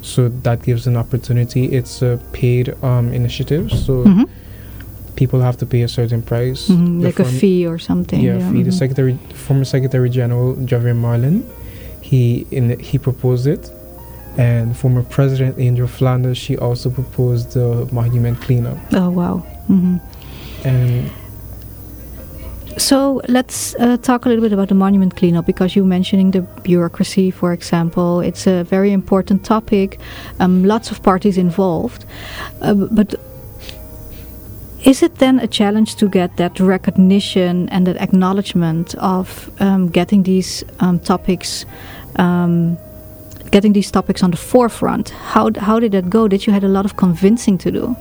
So 0.01 0.27
that 0.43 0.63
gives 0.63 0.85
an 0.87 0.97
opportunity. 0.97 1.65
It's 1.77 2.01
a 2.01 2.19
paid 2.33 2.73
um, 2.83 3.13
initiative, 3.13 3.71
so 3.71 4.03
Mhm. 4.03 4.25
people 5.15 5.39
have 5.41 5.55
to 5.57 5.65
pay 5.65 5.81
a 5.83 5.87
certain 5.87 6.21
price. 6.21 6.67
Mhm, 6.69 6.99
The 6.99 7.05
Like 7.07 7.19
a 7.19 7.25
fee 7.25 7.65
or 7.65 7.79
something. 7.79 8.19
Yeah, 8.21 8.39
fee. 8.51 8.63
The 8.63 8.71
mhm. 8.71 8.79
secretary, 8.83 9.17
former 9.33 9.65
Secretary 9.65 10.09
General 10.09 10.55
Javier 10.69 10.95
Marlin, 10.95 11.43
he 12.01 12.45
in 12.51 12.77
he 12.79 12.97
proposed 12.99 13.47
it, 13.47 13.71
and 14.37 14.75
former 14.75 15.03
President 15.03 15.59
Andrew 15.59 15.87
Flanders, 15.87 16.37
she 16.37 16.57
also 16.57 16.89
proposed 16.89 17.53
the 17.53 17.87
monument 17.91 18.41
cleanup. 18.41 18.77
Oh 18.93 19.09
wow. 19.09 19.37
hmm 19.67 19.97
And 20.63 21.11
So 22.77 23.21
let's 23.27 23.75
uh, 23.75 23.97
talk 23.97 24.25
a 24.25 24.29
little 24.29 24.41
bit 24.41 24.51
about 24.51 24.69
the 24.69 24.75
monument 24.75 25.15
cleanup 25.15 25.45
because 25.45 25.75
you're 25.75 25.85
mentioning 25.85 26.31
the 26.31 26.41
bureaucracy, 26.63 27.29
for 27.31 27.53
example. 27.53 28.19
It's 28.21 28.47
a 28.47 28.63
very 28.63 28.91
important 28.91 29.45
topic. 29.45 29.99
Um, 30.39 30.63
lots 30.63 30.89
of 30.91 31.03
parties 31.03 31.37
involved, 31.37 32.05
uh, 32.61 32.73
but 32.73 33.15
is 34.83 35.03
it 35.03 35.15
then 35.19 35.39
a 35.39 35.47
challenge 35.47 35.95
to 35.95 36.09
get 36.09 36.35
that 36.37 36.59
recognition 36.59 37.69
and 37.69 37.85
that 37.85 37.97
acknowledgement 37.97 38.95
of 38.95 39.51
um, 39.59 39.89
getting 39.89 40.23
these 40.23 40.63
um, 40.79 40.99
topics? 40.99 41.65
Getting 43.53 43.73
these 43.73 43.91
topics 43.91 44.23
on 44.23 44.31
the 44.31 44.37
forefront 44.37 45.09
how, 45.09 45.51
how 45.59 45.79
did 45.79 45.91
that 45.91 46.09
go 46.09 46.27
did 46.27 46.47
you 46.47 46.51
had 46.51 46.63
a 46.63 46.67
lot 46.67 46.85
of 46.85 46.97
convincing 46.97 47.55
to 47.59 47.69
do 47.71 47.95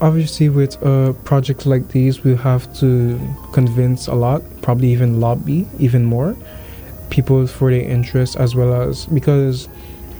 obviously 0.00 0.48
with 0.48 0.80
a 0.82 1.12
project 1.24 1.66
like 1.66 1.88
these 1.88 2.22
we 2.22 2.36
have 2.36 2.72
to 2.78 3.18
convince 3.52 4.06
a 4.06 4.14
lot 4.14 4.40
probably 4.62 4.86
even 4.92 5.18
lobby 5.18 5.66
even 5.80 6.04
more 6.04 6.36
people 7.10 7.44
for 7.48 7.72
their 7.72 7.82
interest 7.82 8.36
as 8.36 8.54
well 8.54 8.72
as 8.88 9.06
because 9.06 9.66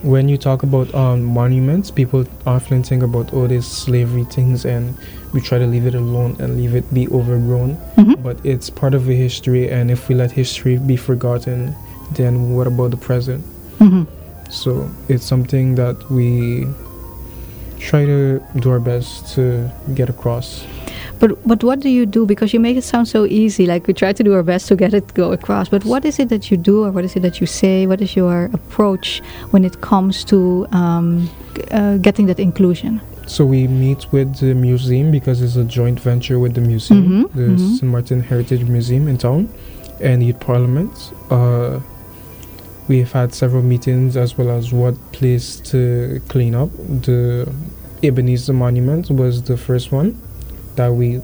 when 0.03 0.29
you 0.29 0.37
talk 0.37 0.65
about 0.65 0.93
um, 0.93 1.23
monuments 1.23 1.93
people 1.93 2.27
often 2.47 2.83
think 2.83 3.01
about 3.05 3.33
all 3.33 3.47
these 3.47 3.65
slavery 3.67 4.25
things 4.25 4.65
and 4.65 4.93
we 5.33 5.41
try 5.41 5.57
to 5.57 5.69
leave 5.69 5.87
it 5.87 5.95
alone 5.95 6.35
and 6.41 6.57
leave 6.57 6.75
it 6.75 6.85
be 6.93 7.07
overgrown 7.09 7.77
Mhm. 7.97 8.21
but 8.25 8.37
it's 8.45 8.71
part 8.71 8.93
of 8.93 9.07
the 9.07 9.15
history 9.15 9.71
and 9.71 9.89
if 9.89 10.09
we 10.09 10.17
let 10.17 10.33
history 10.33 10.79
be 10.79 10.97
forgotten 10.97 11.77
then 12.13 12.55
what 12.55 12.67
about 12.67 12.91
the 12.91 12.97
present. 12.97 13.43
So 14.55 14.89
it's 15.09 15.25
something 15.25 15.75
that 15.75 15.97
we 16.11 16.67
try 17.79 18.05
to 18.07 18.41
do 18.61 18.71
our 18.71 18.81
best 18.81 19.35
to 19.35 19.71
get 19.95 20.09
across. 20.09 20.65
But 21.21 21.31
but 21.47 21.63
what 21.63 21.81
do 21.81 21.89
you 21.89 22.07
do? 22.07 22.27
Because 22.27 22.53
you 22.55 22.61
make 22.61 22.77
it 22.77 22.85
sound 22.85 23.09
so 23.09 23.25
easy. 23.25 23.67
Like 23.67 23.87
we 23.87 23.95
try 23.95 24.13
to 24.13 24.23
do 24.23 24.33
our 24.35 24.43
best 24.43 24.69
to 24.69 24.77
get 24.77 24.95
it 24.95 25.15
go 25.15 25.33
across. 25.33 25.69
But 25.69 25.85
what 25.85 26.05
is 26.05 26.19
it 26.19 26.29
that 26.29 26.51
you 26.51 26.57
do, 26.57 26.85
or 26.85 26.91
what 26.91 27.05
is 27.05 27.17
it 27.17 27.21
that 27.21 27.41
you 27.41 27.47
say? 27.47 27.87
What 27.87 28.01
is 28.01 28.17
your 28.17 28.51
approach 28.53 29.23
when 29.51 29.65
it 29.65 29.81
comes 29.81 30.25
to 30.25 30.67
um, 30.73 31.29
uh, 31.71 31.99
getting 31.99 32.27
that 32.27 32.41
inclusion? 32.41 33.01
So 33.27 33.45
we 33.47 33.67
meet 33.69 34.13
with 34.13 34.37
the 34.41 34.55
museum 34.55 35.11
because 35.11 35.41
it's 35.41 35.57
a 35.57 35.65
joint 35.65 35.99
venture 36.01 36.39
with 36.39 36.55
the 36.55 36.61
museum, 36.61 37.05
Mhm, 37.05 37.33
the 37.33 37.49
mhm. 37.57 37.77
St. 37.79 37.91
Martin 37.91 38.21
Heritage 38.21 38.65
Museum 38.69 39.09
in 39.09 39.17
town, 39.17 39.49
and 40.01 40.21
the 40.21 40.33
Parliament. 40.35 40.91
Uh, 41.31 41.81
we've 42.89 43.11
had 43.13 43.35
several 43.35 43.63
meetings 43.63 44.17
as 44.17 44.37
well 44.37 44.51
as 44.51 44.73
what 44.73 44.95
place 45.13 45.57
to 45.73 46.21
clean 46.29 46.55
up. 46.55 46.71
The 47.03 47.53
Ebenezer 48.03 48.53
Monument 48.53 49.11
was 49.11 49.43
the 49.43 49.57
first 49.57 49.93
one 49.93 50.21
that 50.77 50.93
we 50.93 51.21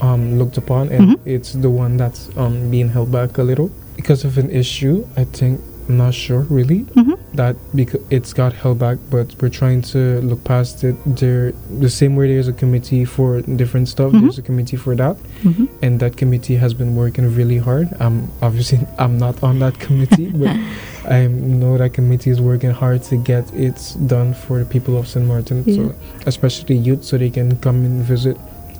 um, 0.00 0.38
looked 0.38 0.56
upon, 0.58 0.88
and 0.88 1.10
Mhm. 1.10 1.20
it's 1.24 1.52
the 1.52 1.70
one 1.70 1.96
that's 1.96 2.28
um, 2.36 2.70
being 2.70 2.88
held 2.88 3.12
back 3.12 3.38
a 3.38 3.42
little 3.44 3.70
because 3.96 4.24
of 4.24 4.38
an 4.38 4.50
issue. 4.50 5.06
I 5.16 5.24
think 5.24 5.60
I'm 5.88 5.96
not 5.98 6.14
sure 6.14 6.40
really. 6.50 6.80
Mhm. 6.96 7.13
That 7.34 7.56
because 7.74 8.00
it's 8.10 8.32
got 8.32 8.52
held 8.52 8.78
back, 8.78 8.98
but 9.10 9.34
we're 9.40 9.48
trying 9.48 9.82
to 9.82 10.20
look 10.20 10.44
past 10.44 10.84
it. 10.84 10.94
There, 11.04 11.52
the 11.80 11.90
same 11.90 12.14
way 12.16 12.28
there's 12.28 12.48
a 12.48 12.52
committee 12.52 13.04
for 13.04 13.40
different 13.42 13.88
stuff, 13.88 14.12
Mhm. 14.12 14.20
there's 14.22 14.38
a 14.38 14.42
committee 14.42 14.76
for 14.76 14.94
that, 14.96 15.16
Mhm. 15.42 15.68
and 15.82 15.98
that 16.00 16.16
committee 16.16 16.56
has 16.56 16.74
been 16.74 16.94
working 16.96 17.34
really 17.34 17.58
hard. 17.58 17.88
I'm 18.00 18.28
obviously 18.40 18.80
I'm 18.98 19.18
not 19.18 19.42
on 19.42 19.58
that 19.58 19.78
committee, 19.78 20.30
but 20.34 20.56
I 21.08 21.26
know 21.26 21.76
that 21.78 21.92
committee 21.92 22.30
is 22.30 22.40
working 22.40 22.70
hard 22.70 23.02
to 23.04 23.16
get 23.16 23.44
it 23.54 23.78
done 24.06 24.32
for 24.34 24.58
the 24.60 24.64
people 24.64 24.96
of 24.96 25.06
St. 25.08 25.26
Martin, 25.26 25.64
Yeah. 25.66 25.74
so 25.76 25.94
especially 26.26 26.76
youth, 26.76 27.04
so 27.04 27.18
they 27.18 27.30
can 27.30 27.56
come 27.56 27.84
and 27.84 28.02
visit 28.04 28.36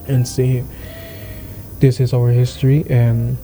and 0.08 0.26
say, 0.28 0.62
"This 1.80 2.00
is 2.00 2.12
our 2.14 2.30
history," 2.30 2.84
and 2.88 3.36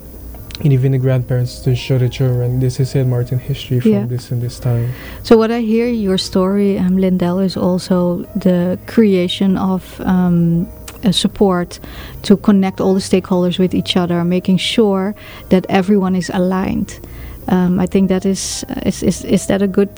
and 0.62 0.72
even 0.72 0.92
the 0.92 0.98
grandparents 0.98 1.60
to 1.60 1.74
show 1.74 1.98
the 1.98 2.08
children, 2.08 2.60
"This 2.60 2.80
is 2.80 2.90
St. 2.90 3.08
Martin 3.08 3.38
history 3.38 3.80
from 3.80 3.92
Yeah. 3.92 4.06
this 4.06 4.30
and 4.30 4.42
this 4.42 4.58
time." 4.60 4.88
So 5.22 5.36
what 5.36 5.50
I 5.50 5.60
hear 5.60 5.88
your 5.88 6.18
story, 6.18 6.78
um, 6.78 6.96
Lindell, 6.98 7.38
is 7.38 7.56
also 7.56 8.24
the 8.36 8.78
creation 8.86 9.56
of 9.56 10.00
um, 10.04 10.66
a 11.04 11.12
support 11.12 11.80
to 12.22 12.36
connect 12.36 12.80
all 12.80 12.94
the 12.94 13.00
stakeholders 13.00 13.58
with 13.58 13.74
each 13.74 13.96
other, 13.96 14.22
making 14.24 14.58
sure 14.58 15.14
that 15.48 15.64
everyone 15.68 16.14
is 16.18 16.30
aligned. 16.34 17.00
Um, 17.48 17.80
I 17.80 17.86
think 17.86 18.08
that 18.08 18.24
is, 18.24 18.64
is 18.84 19.02
is 19.02 19.24
is 19.24 19.46
that 19.46 19.62
a 19.62 19.66
good 19.66 19.88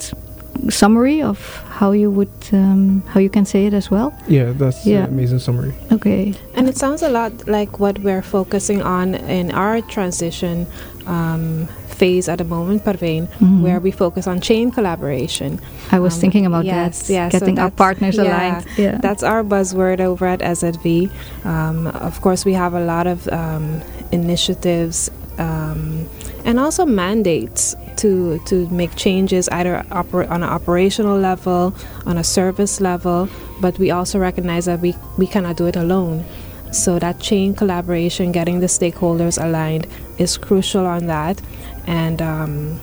summary 0.69 1.23
of 1.23 1.39
how 1.79 1.93
you 1.93 2.11
would 2.11 2.31
um, 2.53 3.03
how 3.09 3.21
you 3.21 3.31
can 3.31 3.45
say 3.45 3.67
it 3.67 3.75
as 3.75 3.91
well? 3.91 4.13
Yeah, 4.29 4.53
that's 4.57 4.87
Yeah. 4.87 5.05
an 5.05 5.11
amazing 5.11 5.39
summary. 5.41 5.73
Okay. 5.91 6.35
And 6.55 6.69
it 6.69 6.77
sounds 6.77 7.03
a 7.03 7.09
lot 7.09 7.33
like 7.49 7.81
what 7.81 7.99
we're 8.01 8.23
focusing 8.23 8.83
on 8.83 9.15
in 9.15 9.51
our 9.53 9.81
transition 9.83 10.67
um, 11.07 11.67
phase 11.89 12.29
at 12.29 12.39
the 12.39 12.45
moment, 12.45 12.85
Parveen, 12.85 13.27
Mhm. 13.41 13.63
where 13.63 13.81
we 13.81 13.91
focus 13.91 14.27
on 14.27 14.41
chain 14.41 14.71
collaboration. 14.71 15.59
I 15.91 15.99
was 15.99 16.15
Um, 16.15 16.21
thinking 16.21 16.47
about 16.47 16.65
yes, 16.65 17.07
that. 17.07 17.13
yeah, 17.13 17.29
so 17.29 17.39
getting 17.41 17.59
our 17.59 17.71
partners 17.71 18.17
yeah, 18.17 18.23
aligned. 18.25 18.65
Yeah. 18.77 18.99
That's 19.03 19.23
our 19.23 19.43
buzzword 19.45 20.01
over 20.01 20.27
at 20.27 20.41
SZV. 20.43 21.11
Um, 21.45 21.87
of 21.89 22.21
course, 22.21 22.45
we 22.45 22.55
have 22.55 22.75
a 22.75 22.85
lot 22.85 23.07
of 23.07 23.29
um, 23.29 23.81
initiatives 24.13 25.11
um, 25.39 26.07
and 26.45 26.59
also 26.59 26.85
mandates 26.85 27.75
to 27.97 28.39
to 28.47 28.69
make 28.69 28.95
changes 28.97 29.49
either 29.51 29.85
oper- 29.91 30.29
on 30.29 30.43
an 30.43 30.49
operational 30.49 31.19
level, 31.19 31.75
on 32.07 32.19
a 32.19 32.25
service 32.25 32.81
level, 32.81 33.29
but 33.61 33.79
we 33.79 33.91
also 33.91 34.19
recognize 34.19 34.65
that 34.67 34.81
we, 34.81 34.95
we 35.19 35.27
cannot 35.27 35.57
do 35.57 35.67
it 35.67 35.77
alone. 35.77 36.25
So 36.73 36.99
that 36.99 37.21
chain 37.21 37.55
collaboration, 37.55 38.33
getting 38.33 38.61
the 38.61 38.67
stakeholders 38.67 39.43
aligned, 39.43 39.87
is 40.19 40.39
crucial 40.39 40.87
on 40.87 41.07
that, 41.07 41.41
and 41.87 42.23
um, 42.23 42.81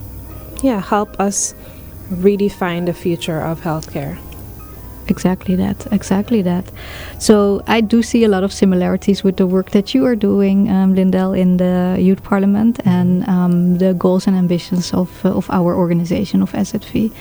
yeah, 0.61 0.79
help 0.79 1.19
us 1.19 1.55
redefine 2.11 2.85
the 2.85 2.93
future 2.93 3.39
of 3.39 3.61
healthcare. 3.61 4.17
Exactly 5.09 5.55
that. 5.55 5.87
Exactly 5.91 6.41
that. 6.43 6.65
So 7.19 7.61
I 7.67 7.81
do 7.81 8.01
see 8.01 8.23
a 8.23 8.27
lot 8.27 8.43
of 8.43 8.53
similarities 8.53 9.23
with 9.23 9.37
the 9.37 9.47
work 9.47 9.71
that 9.71 9.93
you 9.93 10.05
are 10.05 10.15
doing, 10.15 10.69
um, 10.69 10.95
Lindell, 10.95 11.33
in 11.33 11.57
the 11.57 11.97
Youth 11.99 12.23
Parliament 12.23 12.79
and 12.85 13.27
um, 13.27 13.77
the 13.77 13.93
goals 13.93 14.27
and 14.27 14.35
ambitions 14.35 14.93
of 14.93 15.25
uh, 15.25 15.29
of 15.29 15.49
our 15.49 15.75
organization 15.75 16.41
of 16.41 16.51
SZV. 16.51 17.11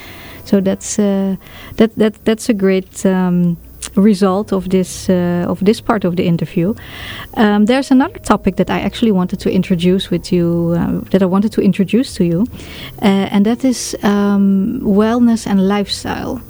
So 0.44 0.60
that's 0.60 0.98
uh, 0.98 1.36
that 1.76 1.94
that 1.96 2.24
that's 2.24 2.48
a 2.48 2.54
great. 2.54 3.06
Um, 3.06 3.56
result 3.94 4.52
of 4.52 4.68
this 4.68 5.08
uh, 5.08 5.44
of 5.48 5.58
this 5.64 5.80
part 5.80 6.04
of 6.04 6.16
the 6.16 6.26
interview 6.26 6.74
um, 7.34 7.66
there's 7.66 7.90
another 7.90 8.18
topic 8.18 8.56
that 8.56 8.70
I 8.70 8.80
actually 8.80 9.12
wanted 9.12 9.40
to 9.40 9.50
introduce 9.50 10.10
with 10.10 10.32
you 10.32 10.74
uh, 10.76 11.00
that 11.10 11.22
I 11.22 11.26
wanted 11.26 11.52
to 11.52 11.60
introduce 11.60 12.14
to 12.14 12.24
you 12.24 12.46
uh, 13.02 13.28
and 13.32 13.46
that 13.46 13.64
is 13.64 13.96
um, 14.02 14.80
wellness 14.82 15.46
and 15.46 15.66
lifestyle 15.66 16.40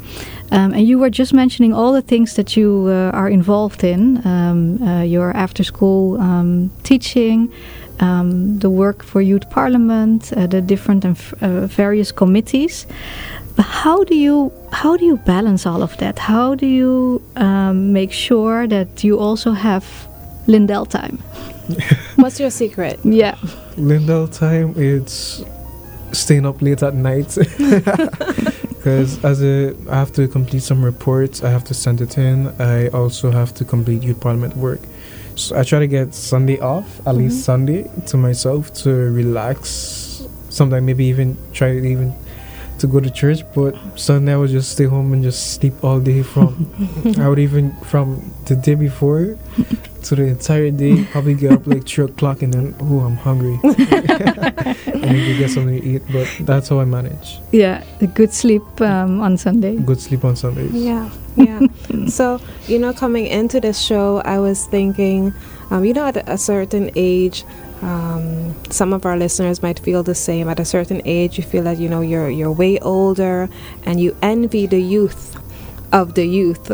um, 0.51 0.73
and 0.73 0.89
you 0.89 0.99
were 0.99 1.11
just 1.11 1.33
mentioning 1.35 1.75
all 1.75 1.93
the 1.93 2.03
things 2.03 2.35
that 2.35 2.57
you 2.57 2.87
uh, 2.89 3.11
are 3.13 3.29
involved 3.29 3.85
in 3.85 4.27
um, 4.27 4.83
uh, 4.83 5.03
your 5.03 5.37
after 5.37 5.63
school 5.63 6.21
um, 6.21 6.71
teaching, 6.83 7.53
um, 8.01 8.59
the 8.59 8.71
work 8.71 9.03
for 9.03 9.21
Youth 9.21 9.51
Parliament, 9.51 10.33
uh, 10.33 10.47
the 10.47 10.61
different 10.61 11.05
and 11.05 11.17
f- 11.17 11.35
uh, 11.43 11.67
various 11.67 12.13
committees. 12.13 12.87
But 13.57 13.67
how 13.67 14.05
do 14.05 14.15
you 14.15 14.53
how 14.73 14.97
do 14.97 15.05
you 15.05 15.17
balance 15.17 15.67
all 15.67 15.83
of 15.83 15.97
that? 15.99 16.19
How 16.19 16.55
do 16.55 16.67
you 16.67 17.21
um, 17.37 17.93
make 17.93 18.13
sure 18.13 18.67
that 18.69 19.03
you 19.05 19.19
also 19.19 19.51
have 19.51 19.85
Lindell 20.47 20.87
time? 20.87 21.19
What's 22.17 22.41
your 22.41 22.51
secret? 22.51 23.01
Yeah. 23.05 23.37
Lindell 23.77 24.29
time, 24.29 24.75
it's 24.77 25.43
staying 26.13 26.47
up 26.47 26.63
late 26.63 26.83
at 26.83 26.95
night. 26.95 27.37
Because 28.79 29.23
as 29.25 29.43
a, 29.43 29.75
I 29.91 29.97
have 29.97 30.13
to 30.13 30.29
complete 30.29 30.63
some 30.63 30.85
reports, 30.85 31.43
I 31.43 31.51
have 31.51 31.65
to 31.65 31.75
send 31.75 32.01
it 32.01 32.17
in. 32.17 32.47
I 32.61 32.89
also 32.89 33.33
have 33.33 33.53
to 33.55 33.65
complete 33.65 34.05
youth 34.05 34.21
parliament 34.21 34.57
work. 34.57 34.81
So 35.35 35.59
I 35.59 35.65
try 35.65 35.81
to 35.81 35.89
get 35.89 36.15
Sunday 36.15 36.61
off, 36.61 37.05
at 37.07 37.17
least 37.17 37.37
mm-hmm. 37.37 37.43
Sunday, 37.43 37.91
to 38.07 38.17
myself 38.17 38.73
to 38.85 38.91
relax. 38.91 40.27
Sometimes 40.49 40.87
maybe 40.87 41.05
even 41.07 41.37
try 41.53 41.73
to 41.73 41.85
even 41.85 42.15
to 42.81 42.87
go 42.87 43.01
to 43.01 43.11
church, 43.11 43.41
but 43.55 43.75
Sunday 43.97 44.33
I 44.33 44.37
would 44.37 44.51
just 44.51 44.73
stay 44.73 44.85
home 44.85 45.13
and 45.13 45.23
just 45.23 45.55
sleep 45.55 45.83
all 45.85 46.01
day 46.01 46.23
from. 46.23 46.71
I 47.19 47.29
would 47.29 47.39
even 47.39 47.73
from 47.83 48.35
the 48.47 48.57
day 48.57 48.75
before 48.75 49.37
to 50.03 50.15
the 50.15 50.25
entire 50.25 50.71
day 50.71 51.05
probably 51.11 51.35
get 51.35 51.53
up 51.53 51.67
like 51.67 51.87
three 51.87 52.05
o'clock 52.05 52.43
and 52.43 52.55
then 52.55 52.75
oh 52.81 53.01
I'm 53.01 53.17
hungry 53.17 53.59
and 53.63 55.03
then 55.03 55.33
go 55.33 55.39
get 55.39 55.51
something 55.51 55.81
to 55.81 55.85
eat. 55.87 56.03
But 56.13 56.29
that's 56.41 56.69
how 56.69 56.81
I 56.81 56.85
manage. 56.85 57.39
Yeah, 57.53 57.85
a 58.01 58.07
good 58.07 58.33
sleep 58.33 58.63
um, 58.81 59.21
on 59.21 59.37
Sunday. 59.37 59.77
Good 59.77 60.01
sleep 60.01 60.25
on 60.25 60.37
Sundays. 60.37 60.73
Yeah, 60.73 61.11
yeah. 61.37 61.61
so, 62.09 62.41
you 62.67 62.79
know, 62.79 62.93
coming 62.93 63.27
into 63.27 63.61
this 63.61 63.81
show, 63.81 64.23
I 64.25 64.39
was 64.39 64.67
thinking, 64.67 65.33
um, 65.71 65.85
you 65.85 65.93
know, 65.93 66.07
at 66.07 66.29
a 66.29 66.39
certain 66.39 66.91
age, 66.97 67.45
um, 67.83 68.55
some 68.71 68.93
of 68.93 69.07
our 69.07 69.17
listeners 69.17 69.63
might 69.63 69.79
feel 69.79 70.03
the 70.03 70.15
same. 70.15 70.49
At 70.49 70.61
a 70.61 70.65
certain 70.65 71.03
age, 71.05 71.39
you 71.39 71.45
feel 71.45 71.65
that 71.65 71.79
you 71.79 71.89
know 71.89 72.01
you're 72.01 72.31
you're 72.31 72.53
way 72.53 72.79
older, 72.81 73.49
and 73.85 74.01
you 74.01 74.17
envy 74.23 74.67
the 74.67 74.81
youth 74.81 75.37
of 75.93 76.15
the 76.15 76.27
youth. 76.27 76.71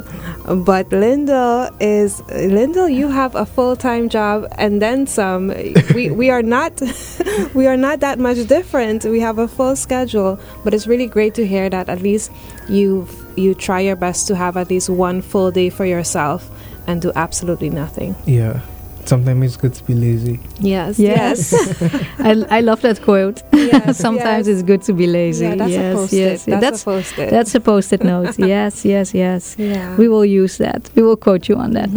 But 0.46 0.90
Linda 0.90 1.72
is 1.80 2.20
Linda. 2.28 2.90
You 2.90 3.08
have 3.08 3.34
a 3.34 3.46
full 3.46 3.76
time 3.76 4.08
job 4.08 4.46
and 4.58 4.80
then 4.80 5.06
some. 5.06 5.48
we 5.94 6.10
we 6.10 6.30
are 6.30 6.42
not 6.42 6.80
we 7.54 7.66
are 7.66 7.76
not 7.76 8.00
that 8.00 8.18
much 8.18 8.46
different. 8.46 9.04
We 9.04 9.20
have 9.20 9.38
a 9.38 9.48
full 9.48 9.76
schedule, 9.76 10.38
but 10.62 10.74
it's 10.74 10.86
really 10.86 11.06
great 11.06 11.34
to 11.34 11.46
hear 11.46 11.68
that 11.70 11.88
at 11.88 12.02
least 12.02 12.32
you 12.68 13.08
you 13.36 13.54
try 13.54 13.80
your 13.80 13.96
best 13.96 14.26
to 14.28 14.36
have 14.36 14.56
at 14.56 14.70
least 14.70 14.88
one 14.88 15.22
full 15.22 15.50
day 15.50 15.70
for 15.70 15.84
yourself 15.84 16.50
and 16.86 17.00
do 17.00 17.12
absolutely 17.14 17.70
nothing. 17.70 18.14
Yeah. 18.26 18.60
Sometimes 19.06 19.44
it's 19.44 19.56
good 19.56 19.74
to 19.74 19.84
be 19.84 19.94
lazy. 19.94 20.40
Yes. 20.60 20.98
Yes. 20.98 21.52
I, 22.18 22.44
I 22.50 22.60
love 22.60 22.80
that 22.82 23.02
quote. 23.02 23.42
Yes, 23.52 23.98
Sometimes 24.06 24.46
yes. 24.46 24.58
it's 24.58 24.62
good 24.62 24.82
to 24.82 24.92
be 24.92 25.06
lazy. 25.06 25.44
Yeah, 25.46 25.54
that's 25.56 25.70
yes, 25.70 25.92
a 25.92 25.96
post-it. 25.96 26.16
yes. 26.18 26.44
That's, 26.44 26.60
That's 26.60 26.82
a 26.82 26.84
post-it. 26.84 27.30
that's 27.30 27.54
a 27.54 27.60
post-it 27.60 28.04
note. 28.04 28.38
yes, 28.54 28.84
yes, 28.84 29.14
yes. 29.14 29.56
yeah. 29.58 29.96
We 29.96 30.08
will 30.08 30.24
use 30.24 30.58
that. 30.58 30.90
We 30.94 31.02
will 31.02 31.16
quote 31.16 31.48
you 31.48 31.56
on 31.56 31.72
that. 31.72 31.90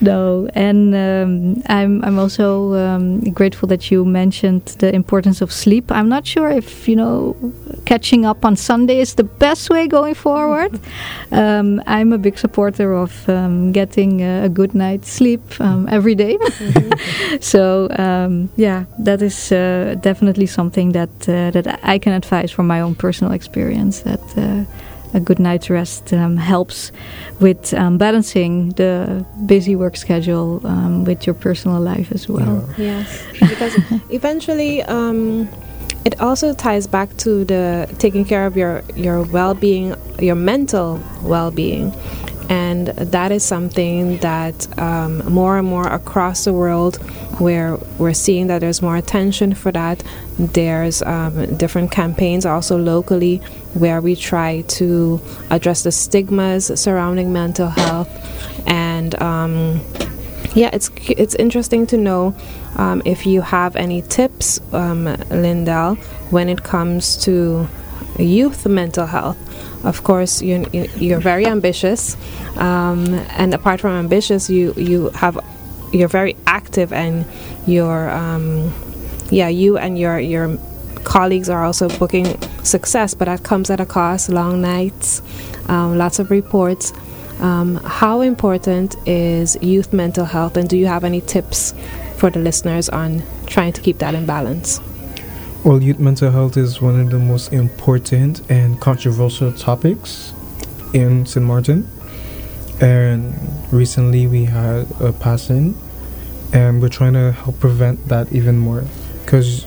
no, 0.00 0.48
and 0.54 0.94
um, 0.94 1.62
I'm 1.66 2.04
I'm 2.04 2.18
also 2.18 2.74
um, 2.74 3.20
grateful 3.32 3.68
that 3.68 3.90
you 3.90 4.04
mentioned 4.04 4.64
the 4.78 4.94
importance 4.94 5.40
of 5.40 5.52
sleep. 5.52 5.90
I'm 5.90 6.08
not 6.08 6.26
sure 6.26 6.50
if 6.50 6.88
you 6.88 6.96
know 6.96 7.36
catching 7.84 8.24
up 8.24 8.44
on 8.44 8.56
Sunday 8.56 9.00
is 9.00 9.14
the 9.14 9.24
best 9.24 9.70
way 9.70 9.86
going 9.86 10.14
forward. 10.14 10.78
um, 11.32 11.82
I'm 11.86 12.12
a 12.12 12.18
big 12.18 12.38
supporter 12.38 12.94
of 12.94 13.28
um, 13.28 13.72
getting 13.72 14.22
a, 14.22 14.44
a 14.44 14.48
good 14.48 14.74
night's 14.86 15.10
sleep 15.10 15.42
um, 15.60 15.88
every 15.88 16.14
day. 16.14 16.34
so 17.40 17.88
um, 17.98 18.48
yeah, 18.56 18.84
that 19.04 19.22
is 19.22 19.52
uh, 19.52 19.94
definitely 20.00 20.46
something 20.46 20.92
that 20.92 21.14
uh, 21.28 21.50
that 21.50 21.66
I 21.94 21.98
can 21.98 22.12
advise 22.12 22.50
from 22.54 22.66
my 22.66 22.80
own 22.80 22.94
personal 22.94 23.32
experience. 23.32 24.02
That 24.02 24.24
uh, 24.36 24.64
a 25.14 25.20
good 25.20 25.38
night's 25.38 25.70
rest 25.70 26.12
um, 26.12 26.36
helps 26.36 26.92
with 27.40 27.72
um, 27.74 27.98
balancing 27.98 28.70
the 28.70 29.24
busy 29.46 29.76
work 29.76 29.96
schedule 29.96 30.60
um, 30.66 31.04
with 31.04 31.26
your 31.26 31.34
personal 31.34 31.80
life 31.80 32.12
as 32.12 32.28
well. 32.28 32.68
Yeah. 32.76 32.84
Yes, 32.84 33.22
because 33.48 33.74
eventually, 34.10 34.82
um, 34.82 35.48
it 36.04 36.20
also 36.20 36.52
ties 36.52 36.86
back 36.86 37.16
to 37.18 37.44
the 37.44 37.88
taking 37.98 38.24
care 38.24 38.46
of 38.46 38.56
your 38.56 38.82
your 38.96 39.22
well-being, 39.22 39.94
your 40.18 40.34
mental 40.36 41.00
well-being, 41.22 41.92
and 42.48 42.88
that 42.88 43.32
is 43.32 43.42
something 43.42 44.18
that 44.18 44.78
um, 44.78 45.24
more 45.32 45.58
and 45.58 45.66
more 45.66 45.86
across 45.86 46.44
the 46.44 46.52
world, 46.52 46.96
where 47.40 47.76
we're 47.98 48.14
seeing 48.14 48.46
that 48.48 48.60
there's 48.60 48.82
more 48.82 48.96
attention 48.96 49.54
for 49.54 49.72
that. 49.72 50.02
There's 50.38 51.02
um, 51.02 51.56
different 51.56 51.90
campaigns 51.90 52.44
also 52.46 52.76
locally 52.76 53.38
where 53.74 54.00
we 54.00 54.16
try 54.16 54.62
to 54.62 55.20
address 55.50 55.82
the 55.82 55.92
stigmas 55.92 56.70
surrounding 56.80 57.32
mental 57.32 57.68
health 57.68 58.08
and. 58.66 59.14
Um, 59.20 59.80
yeah, 60.54 60.70
it's 60.72 60.88
it's 61.08 61.34
interesting 61.34 61.84
to 61.88 61.96
know 61.96 62.32
um, 62.76 63.02
if 63.04 63.26
you 63.26 63.40
have 63.40 63.74
any 63.74 64.02
tips, 64.02 64.60
um, 64.72 65.04
Lindell, 65.30 65.96
when 66.30 66.48
it 66.48 66.62
comes 66.62 67.16
to 67.24 67.66
youth 68.18 68.66
mental 68.66 69.06
health. 69.06 69.36
Of 69.84 70.02
course, 70.04 70.40
you, 70.42 70.66
you- 70.72 70.88
you're 70.96 71.20
very 71.20 71.46
ambitious, 71.46 72.16
um, 72.56 73.04
and 73.36 73.52
apart 73.54 73.80
from 73.80 73.90
ambitious, 73.92 74.48
you 74.48 74.72
you 74.76 75.10
have 75.10 75.38
you're 75.92 76.08
very 76.08 76.36
active 76.46 76.92
and 76.92 77.24
you're 77.66 78.10
um, 78.10 78.72
yeah 79.30 79.48
you 79.48 79.76
and 79.78 79.98
your 79.98 80.18
your 80.18 80.58
colleagues 81.04 81.50
are 81.50 81.64
also 81.64 81.88
booking 81.98 82.26
success, 82.62 83.12
but 83.14 83.26
that 83.26 83.42
comes 83.42 83.68
at 83.70 83.78
a 83.80 83.86
cost. 83.86 84.28
Long 84.30 84.62
nights, 84.62 85.20
um, 85.68 85.98
lots 85.98 86.18
of 86.18 86.30
reports. 86.30 86.92
Um, 87.40 87.76
how 87.84 88.20
important 88.22 88.96
is 89.06 89.56
youth 89.60 89.92
mental 89.92 90.24
health, 90.24 90.56
and 90.56 90.68
do 90.68 90.78
you 90.78 90.86
have 90.86 91.04
any 91.04 91.20
tips 91.20 91.74
for 92.16 92.30
the 92.30 92.38
listeners 92.38 92.88
on 92.88 93.22
trying 93.46 93.72
to 93.74 93.80
keep 93.82 93.98
that 93.98 94.14
in 94.14 94.24
balance? 94.24 94.80
Well, 95.64 95.82
youth 95.82 95.98
mental 95.98 96.30
health 96.30 96.58
is 96.58 96.82
one 96.82 97.00
of 97.00 97.08
the 97.08 97.18
most 97.18 97.50
important 97.50 98.42
and 98.50 98.78
controversial 98.82 99.50
topics 99.50 100.34
in 100.92 101.24
St. 101.24 101.44
Martin. 101.44 101.88
And 102.82 103.32
recently 103.72 104.26
we 104.26 104.44
had 104.44 104.86
a 105.00 105.10
passing, 105.10 105.74
and 106.52 106.82
we're 106.82 106.90
trying 106.90 107.14
to 107.14 107.32
help 107.32 107.60
prevent 107.60 108.08
that 108.08 108.30
even 108.30 108.58
more. 108.58 108.84
Because 109.22 109.66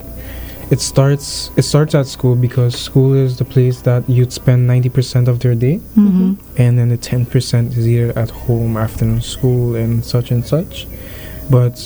it 0.70 0.82
starts 0.82 1.50
it 1.58 1.64
starts 1.64 1.96
at 1.96 2.06
school 2.06 2.36
because 2.36 2.76
school 2.80 3.16
is 3.16 3.38
the 3.38 3.46
place 3.46 3.82
that 3.82 4.08
youth 4.08 4.34
spend 4.34 4.70
90% 4.70 5.28
of 5.28 5.40
their 5.40 5.56
day 5.56 5.78
hmm 5.78 6.34
and 6.58 6.78
then 6.78 6.90
the 6.90 6.98
10% 6.98 7.78
is 7.78 7.88
either 7.88 8.12
at 8.20 8.30
home 8.30 8.76
afternoon 8.76 9.22
school 9.22 9.76
and 9.76 10.04
such 10.04 10.30
and 10.30 10.46
such 10.46 10.86
but 11.50 11.80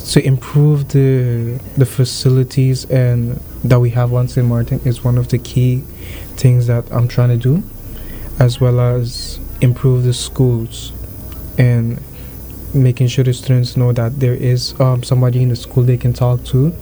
to 0.00 0.24
improve 0.24 0.88
the 0.88 1.60
the 1.76 1.86
facilities 1.86 2.84
and 2.90 3.40
that 3.64 3.80
we 3.80 3.90
have 3.90 4.12
on 4.12 4.28
St. 4.28 4.46
Martin 4.46 4.80
is 4.84 5.04
one 5.04 5.18
of 5.18 5.28
the 5.28 5.38
key 5.38 5.82
things 6.36 6.66
that 6.66 6.84
I'm 6.92 7.08
trying 7.08 7.28
to 7.30 7.36
do 7.36 7.62
as 8.38 8.60
well 8.60 8.80
as 8.80 9.38
improve 9.60 10.04
the 10.04 10.14
schools 10.14 10.92
and 11.58 12.00
making 12.72 13.08
sure 13.08 13.24
the 13.24 13.34
students 13.34 13.76
know 13.76 13.92
that 13.92 14.18
there 14.20 14.34
is 14.34 14.78
um, 14.80 15.02
somebody 15.02 15.42
in 15.42 15.48
the 15.50 15.56
school 15.56 15.82
they 15.82 15.96
can 15.98 16.12
talk 16.12 16.42
to 16.44 16.72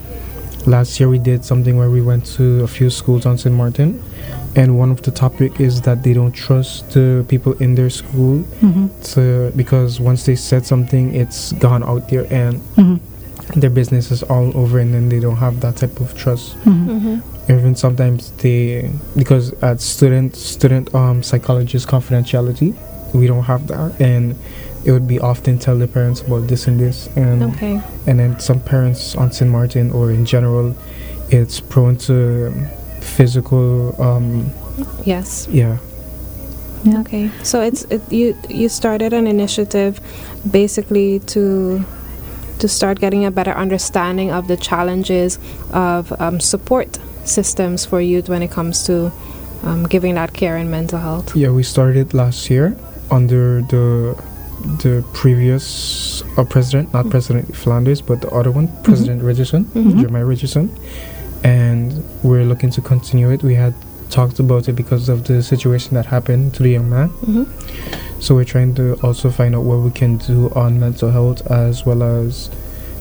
last 0.66 1.00
year 1.00 1.08
we 1.08 1.18
did 1.18 1.44
something 1.44 1.76
where 1.76 1.90
we 1.90 2.02
went 2.02 2.24
to 2.26 2.62
a 2.62 2.68
few 2.68 2.90
schools 2.90 3.26
on 3.26 3.38
St. 3.38 3.54
Martin 3.54 4.02
and 4.54 4.78
one 4.78 4.90
of 4.90 5.02
the 5.02 5.10
topic 5.10 5.60
is 5.60 5.80
that 5.82 6.02
they 6.02 6.12
don't 6.12 6.32
trust 6.32 6.90
the 6.92 7.24
people 7.28 7.52
in 7.54 7.74
their 7.74 7.90
school 7.90 8.38
hmm 8.60 8.86
to, 9.02 9.50
because 9.56 10.00
once 10.00 10.26
they 10.26 10.34
said 10.36 10.66
something 10.66 11.14
it's 11.14 11.52
gone 11.54 11.82
out 11.82 12.08
there 12.08 12.26
and 12.32 12.58
hmm 12.76 12.96
their 13.56 13.70
business 13.70 14.10
is 14.10 14.22
all 14.24 14.56
over 14.56 14.78
and 14.78 14.92
then 14.94 15.08
they 15.08 15.20
don't 15.20 15.36
have 15.36 15.60
that 15.60 15.76
type 15.76 16.00
of 16.00 16.14
trust 16.16 16.52
hmm 16.64 16.88
Mm-hmm. 16.88 17.52
even 17.52 17.74
sometimes 17.74 18.30
they 18.42 18.90
because 19.16 19.52
at 19.62 19.80
student 19.80 20.36
student 20.36 20.94
um 20.94 21.22
psychologist 21.22 21.88
confidentiality 21.88 22.74
we 23.14 23.26
don't 23.26 23.44
have 23.44 23.66
that 23.68 23.98
and 24.00 24.36
it 24.84 24.92
would 24.92 25.08
be 25.08 25.18
often 25.18 25.58
tell 25.58 25.76
the 25.78 25.88
parents 25.88 26.20
about 26.20 26.46
this 26.46 26.66
and 26.68 26.78
this 26.78 27.08
and 27.16 27.42
Okay. 27.42 27.80
and 28.06 28.18
then 28.20 28.38
some 28.38 28.60
parents 28.60 29.16
on 29.16 29.32
St. 29.32 29.50
Martin 29.50 29.90
or 29.92 30.10
in 30.10 30.24
general 30.26 30.74
it's 31.30 31.58
prone 31.60 31.96
to 32.08 32.52
physical 33.00 33.94
um 34.00 34.50
Yes. 35.04 35.48
yeah 35.50 35.78
Yeah. 36.84 37.00
Okay. 37.00 37.30
So 37.42 37.60
it's 37.60 37.82
it, 37.90 38.00
you 38.12 38.36
you 38.48 38.68
started 38.68 39.12
an 39.12 39.26
initiative 39.26 39.98
basically 40.52 41.18
to 41.34 41.82
to 42.58 42.68
start 42.68 42.98
getting 43.00 43.24
a 43.24 43.30
better 43.30 43.52
understanding 43.52 44.30
of 44.30 44.48
the 44.48 44.56
challenges 44.56 45.38
of 45.72 46.12
um, 46.20 46.40
support 46.40 46.98
systems 47.24 47.84
for 47.84 48.00
youth 48.00 48.28
when 48.28 48.42
it 48.42 48.50
comes 48.50 48.84
to 48.86 49.12
um, 49.64 49.84
giving 49.86 50.14
that 50.14 50.32
care 50.32 50.56
in 50.56 50.70
mental 50.70 50.98
health. 50.98 51.34
Yeah, 51.36 51.50
we 51.50 51.62
started 51.62 52.14
last 52.14 52.48
year 52.50 52.76
under 53.10 53.62
the 53.62 54.16
the 54.82 55.04
previous 55.14 56.22
uh, 56.36 56.44
president, 56.44 56.92
not 56.92 57.08
President 57.10 57.54
Flanders, 57.56 58.00
but 58.02 58.20
the 58.20 58.28
other 58.30 58.50
one, 58.50 58.66
President 58.82 59.22
Richardson, 59.22 59.64
Mhm. 59.66 60.00
Jeremiah 60.00 60.24
Richardson, 60.24 60.68
and 61.44 62.02
we're 62.24 62.44
looking 62.44 62.70
to 62.70 62.80
continue 62.80 63.30
it. 63.30 63.42
We 63.44 63.54
had 63.54 63.72
talked 64.10 64.40
about 64.40 64.68
it 64.68 64.72
because 64.74 65.08
of 65.08 65.24
the 65.28 65.42
situation 65.42 65.94
that 65.94 66.06
happened 66.06 66.54
to 66.54 66.62
the 66.64 66.70
young 66.70 66.90
man. 66.90 67.10
So 68.20 68.34
we're 68.34 68.44
trying 68.44 68.74
to 68.74 68.94
also 69.02 69.30
find 69.30 69.54
out 69.54 69.62
what 69.62 69.78
we 69.78 69.90
can 69.90 70.16
do 70.16 70.50
on 70.50 70.80
mental 70.80 71.10
health 71.10 71.48
as 71.50 71.86
well 71.86 72.02
as 72.02 72.50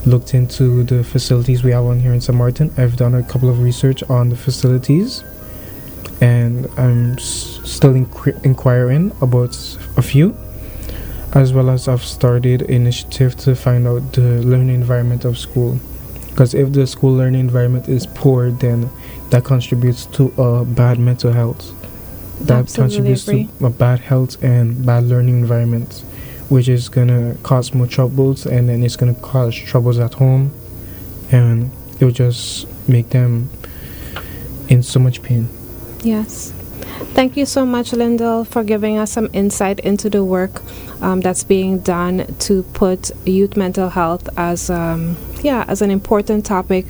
looked 0.06 0.34
into 0.34 0.84
the 0.84 1.04
facilities 1.04 1.64
we 1.64 1.72
have 1.72 1.84
on 1.86 2.00
here 2.00 2.14
in 2.14 2.22
St. 2.22 2.38
Martin. 2.38 2.72
I've 2.78 2.96
done 2.96 3.16
a 3.16 3.24
couple 3.24 3.50
of 3.50 3.62
research 3.62 4.04
on 4.04 4.30
the 4.30 4.38
facilities 4.38 5.24
and 6.22 6.68
I'm 6.78 7.18
still 7.18 7.94
inqu- 7.94 8.44
inquiring 8.46 9.12
about 9.22 9.56
a 9.98 10.02
few 10.02 10.36
as 11.34 11.52
well 11.52 11.70
as 11.70 11.88
I've 11.88 12.04
started 12.04 12.62
initiative 12.64 13.36
to 13.38 13.56
find 13.56 13.88
out 13.88 14.14
the 14.14 14.42
learning 14.44 14.76
environment 14.76 15.26
of 15.26 15.38
school 15.38 15.80
because 16.30 16.54
if 16.54 16.72
the 16.72 16.88
school 16.88 17.14
learning 17.14 17.42
environment 17.42 17.90
is 17.90 18.06
poor 18.06 18.52
then 18.52 18.90
that 19.30 19.44
contributes 19.44 20.06
to 20.08 20.28
a 20.38 20.64
bad 20.64 21.00
mental 21.00 21.34
health 21.34 21.74
that 22.48 22.60
Absolutely 22.60 22.96
contributes 22.96 23.28
agree. 23.28 23.50
to 23.60 23.66
a 23.66 23.70
bad 23.70 24.00
health 24.00 24.42
and 24.44 24.86
bad 24.86 25.04
learning 25.04 25.40
environments, 25.40 26.02
which 26.50 26.68
is 26.68 26.90
gonna 26.90 27.36
cause 27.44 27.74
more 27.74 27.88
troubles 27.88 28.46
and 28.46 28.70
then 28.70 28.84
it's 28.84 28.96
gonna 28.96 29.16
cause 29.16 29.56
troubles 29.56 30.00
at 30.00 30.14
home 30.16 30.52
and 31.32 31.72
it 32.00 32.06
will 32.06 32.12
just 32.12 32.68
make 32.88 33.10
them 33.10 33.50
in 34.70 34.84
so 34.84 35.00
much 35.00 35.22
pain 35.22 35.48
Yes. 36.04 36.54
Thank 37.14 37.36
you 37.38 37.46
so 37.46 37.66
much, 37.66 37.94
Lindell, 37.94 38.46
for 38.46 38.64
giving 38.64 38.98
us 38.98 39.12
some 39.12 39.30
insight 39.34 39.80
into 39.82 40.10
the 40.10 40.24
work 40.24 40.62
um, 41.02 41.22
that's 41.22 41.44
being 41.44 41.80
done 41.80 42.34
to 42.40 42.64
put 42.74 43.12
youth 43.26 43.58
mental 43.58 43.90
health 43.90 44.30
as 44.38 44.70
um, 44.70 45.18
yeah 45.42 45.66
as 45.68 45.82
an 45.82 45.92
important 45.92 46.46
topic 46.46 46.88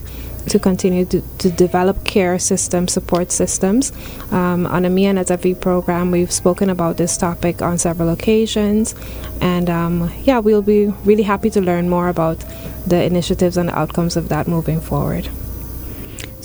to 0.50 0.60
continue 0.60 1.06
to, 1.06 1.22
to 1.40 1.50
develop 1.52 2.04
care 2.04 2.40
systems, 2.40 2.94
support 2.94 3.32
systems. 3.32 3.92
Um, 4.32 4.66
on 4.68 4.86
a 4.86 4.90
Me 4.90 5.06
and 5.06 5.20
SZV 5.20 5.60
program, 5.62 6.12
we've 6.12 6.32
spoken 6.32 6.70
about 6.70 6.98
this 6.98 7.18
topic 7.18 7.62
on 7.62 7.78
several 7.78 8.10
occasions, 8.10 8.96
and 9.42 9.70
um, 9.70 10.12
yeah, 10.24 10.40
we'll 10.40 10.62
be 10.62 10.88
really 11.06 11.24
happy 11.24 11.50
to 11.52 11.62
learn 11.62 11.90
more 11.90 12.10
about 12.10 12.44
the 12.86 13.04
initiatives 13.04 13.58
and 13.58 13.70
the 13.70 13.78
outcomes 13.78 14.16
of 14.16 14.30
that 14.30 14.48
moving 14.48 14.80
forward. 14.80 15.30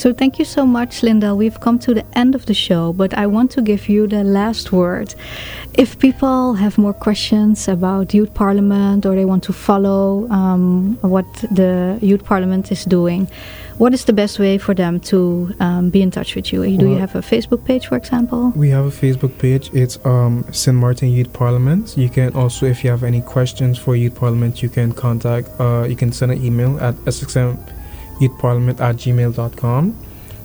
So 0.02 0.12
thank 0.12 0.40
you 0.40 0.44
so 0.44 0.66
much, 0.66 1.04
Lindell. 1.04 1.36
We've 1.36 1.60
come 1.60 1.78
to 1.80 1.94
the 1.94 2.04
end 2.18 2.34
of 2.34 2.46
the 2.46 2.54
show, 2.54 2.92
but 2.92 3.14
I 3.14 3.28
want 3.28 3.52
to 3.52 3.62
give 3.62 3.88
you 3.88 4.08
the 4.08 4.24
last 4.24 4.72
word. 4.72 5.14
If 5.74 5.96
people 6.00 6.54
have 6.54 6.76
more 6.76 6.92
questions 6.92 7.68
about 7.68 8.12
Youth 8.12 8.34
Parliament 8.34 9.06
or 9.06 9.14
they 9.14 9.24
want 9.24 9.44
to 9.44 9.52
follow 9.52 10.28
um, 10.28 10.98
what 11.02 11.26
the 11.52 12.00
Youth 12.02 12.24
Parliament 12.24 12.72
is 12.72 12.84
doing, 12.84 13.28
what 13.78 13.94
is 13.94 14.04
the 14.04 14.12
best 14.12 14.38
way 14.38 14.58
for 14.58 14.74
them 14.74 15.00
to 15.00 15.52
um, 15.60 15.90
be 15.90 16.02
in 16.02 16.10
touch 16.10 16.34
with 16.34 16.52
you? 16.52 16.62
Do 16.76 16.88
you 16.88 16.96
have 16.96 17.14
a 17.14 17.20
Facebook 17.20 17.64
page, 17.64 17.86
for 17.86 17.96
example? 17.96 18.52
We 18.54 18.68
have 18.70 18.86
a 18.86 18.90
Facebook 18.90 19.38
page. 19.38 19.70
It's 19.72 19.98
um, 20.04 20.44
St. 20.52 20.76
Martin 20.76 21.08
Youth 21.10 21.32
Parliament. 21.32 21.96
You 21.96 22.08
can 22.08 22.32
also, 22.34 22.66
if 22.66 22.84
you 22.84 22.90
have 22.90 23.02
any 23.02 23.20
questions 23.22 23.78
for 23.78 23.96
Youth 23.96 24.14
Parliament, 24.14 24.62
you 24.62 24.68
can 24.68 24.92
contact, 24.92 25.48
uh, 25.60 25.84
you 25.88 25.96
can 25.96 26.12
send 26.12 26.32
an 26.32 26.44
email 26.44 26.78
at 26.80 26.94
ssmyouthparliament 27.06 28.80
at 28.80 28.96
gmail.com. 28.96 29.96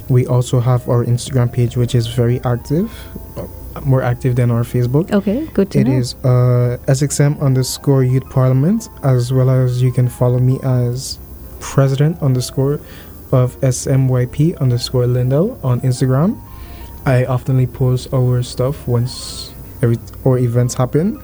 We 0.10 0.26
also 0.26 0.60
have 0.62 0.88
our 0.88 1.04
Instagram 1.04 1.52
page, 1.52 1.76
which 1.76 1.94
is 1.94 2.08
very 2.08 2.40
active, 2.46 2.90
uh, 3.36 3.46
more 3.82 4.02
active 4.02 4.36
than 4.38 4.52
our 4.52 4.64
Facebook. 4.64 5.12
Okay, 5.12 5.46
good 5.54 5.70
to 5.72 5.80
It 5.80 5.88
know. 5.88 5.98
is 5.98 6.16
uh, 6.24 6.78
SXM 6.88 7.40
underscore 7.42 8.04
Youth 8.04 8.28
Parliament, 8.30 8.88
as 9.04 9.34
well 9.34 9.50
as 9.50 9.82
you 9.82 9.92
can 9.92 10.08
follow 10.08 10.40
me 10.40 10.60
as 10.64 11.20
President 11.60 12.22
underscore 12.22 12.80
of 13.32 13.60
SMYP 13.62 14.58
underscore 14.60 15.08
Lindell 15.08 15.60
on 15.64 15.82
Instagram. 15.82 16.40
I 17.06 17.24
oftenly 17.24 17.72
post 17.72 18.14
our 18.14 18.44
stuff 18.44 18.88
once 18.88 19.54
every 19.82 19.98
or 20.24 20.38
events 20.38 20.74
happen, 20.74 21.22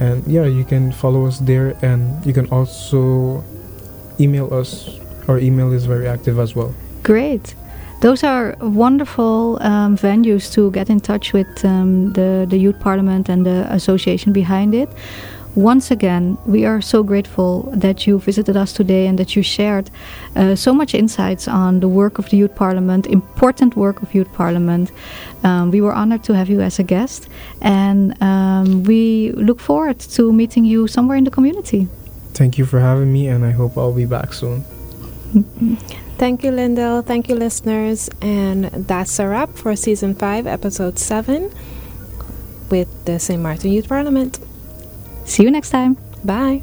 and 0.00 0.26
yeah, 0.26 0.46
you 0.46 0.64
can 0.64 0.92
follow 0.92 1.26
us 1.26 1.38
there, 1.38 1.76
and 1.82 2.24
you 2.24 2.32
can 2.32 2.48
also 2.50 3.44
email 4.18 4.52
us. 4.52 4.88
Our 5.28 5.38
email 5.38 5.72
is 5.72 5.86
very 5.86 6.06
active 6.06 6.38
as 6.38 6.54
well. 6.54 6.74
Great. 7.02 7.54
Those 8.00 8.22
are 8.24 8.56
wonderful 8.60 9.58
um, 9.62 9.96
venues 9.96 10.52
to 10.52 10.70
get 10.70 10.90
in 10.90 11.00
touch 11.00 11.32
with 11.32 11.64
um, 11.64 12.12
the, 12.12 12.46
the 12.48 12.58
Youth 12.58 12.78
Parliament 12.78 13.28
and 13.28 13.44
the 13.46 13.66
association 13.72 14.32
behind 14.32 14.74
it. 14.74 14.88
Once 15.56 15.90
again, 15.90 16.36
we 16.44 16.66
are 16.66 16.82
so 16.82 17.02
grateful 17.02 17.62
that 17.72 18.06
you 18.06 18.18
visited 18.18 18.58
us 18.58 18.74
today 18.74 19.06
and 19.06 19.18
that 19.18 19.34
you 19.34 19.42
shared 19.42 19.90
uh, 20.36 20.54
so 20.54 20.70
much 20.74 20.94
insights 20.94 21.48
on 21.48 21.80
the 21.80 21.88
work 21.88 22.18
of 22.18 22.28
the 22.28 22.36
Youth 22.36 22.54
Parliament, 22.54 23.06
important 23.06 23.74
work 23.74 24.02
of 24.02 24.14
Youth 24.14 24.30
Parliament. 24.34 24.92
Um, 25.44 25.70
we 25.70 25.80
were 25.80 25.94
honored 25.94 26.22
to 26.24 26.34
have 26.34 26.50
you 26.50 26.60
as 26.60 26.78
a 26.78 26.82
guest, 26.82 27.28
and 27.62 28.22
um, 28.22 28.84
we 28.84 29.32
look 29.32 29.58
forward 29.58 29.98
to 30.00 30.30
meeting 30.30 30.66
you 30.66 30.88
somewhere 30.88 31.16
in 31.16 31.24
the 31.24 31.30
community. 31.30 31.88
Thank 32.34 32.58
you 32.58 32.66
for 32.66 32.78
having 32.78 33.10
me, 33.10 33.26
and 33.28 33.42
I 33.42 33.52
hope 33.52 33.78
I'll 33.78 33.94
be 33.94 34.04
back 34.04 34.34
soon. 34.34 34.62
Thank 36.18 36.44
you, 36.44 36.50
Lindell. 36.50 37.00
Thank 37.00 37.30
you, 37.30 37.34
listeners. 37.34 38.10
And 38.20 38.66
that's 38.66 39.18
a 39.18 39.26
wrap 39.26 39.56
for 39.56 39.74
season 39.74 40.14
five, 40.14 40.46
episode 40.46 40.98
seven, 40.98 41.50
with 42.70 43.06
the 43.06 43.18
St. 43.18 43.40
Martin 43.40 43.72
Youth 43.72 43.88
Parliament. 43.88 44.38
See 45.26 45.42
you 45.42 45.50
next 45.50 45.70
time. 45.70 45.96
Bye. 46.24 46.62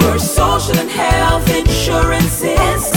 Your 0.00 0.18
social 0.18 0.76
and 0.78 0.90
health 0.90 1.48
insurance 1.48 2.42
is 2.42 2.92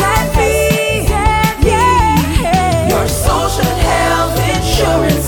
Your 2.90 3.08
social 3.08 3.66
and 3.66 3.80
health 3.82 4.40
insurance. 4.56 5.19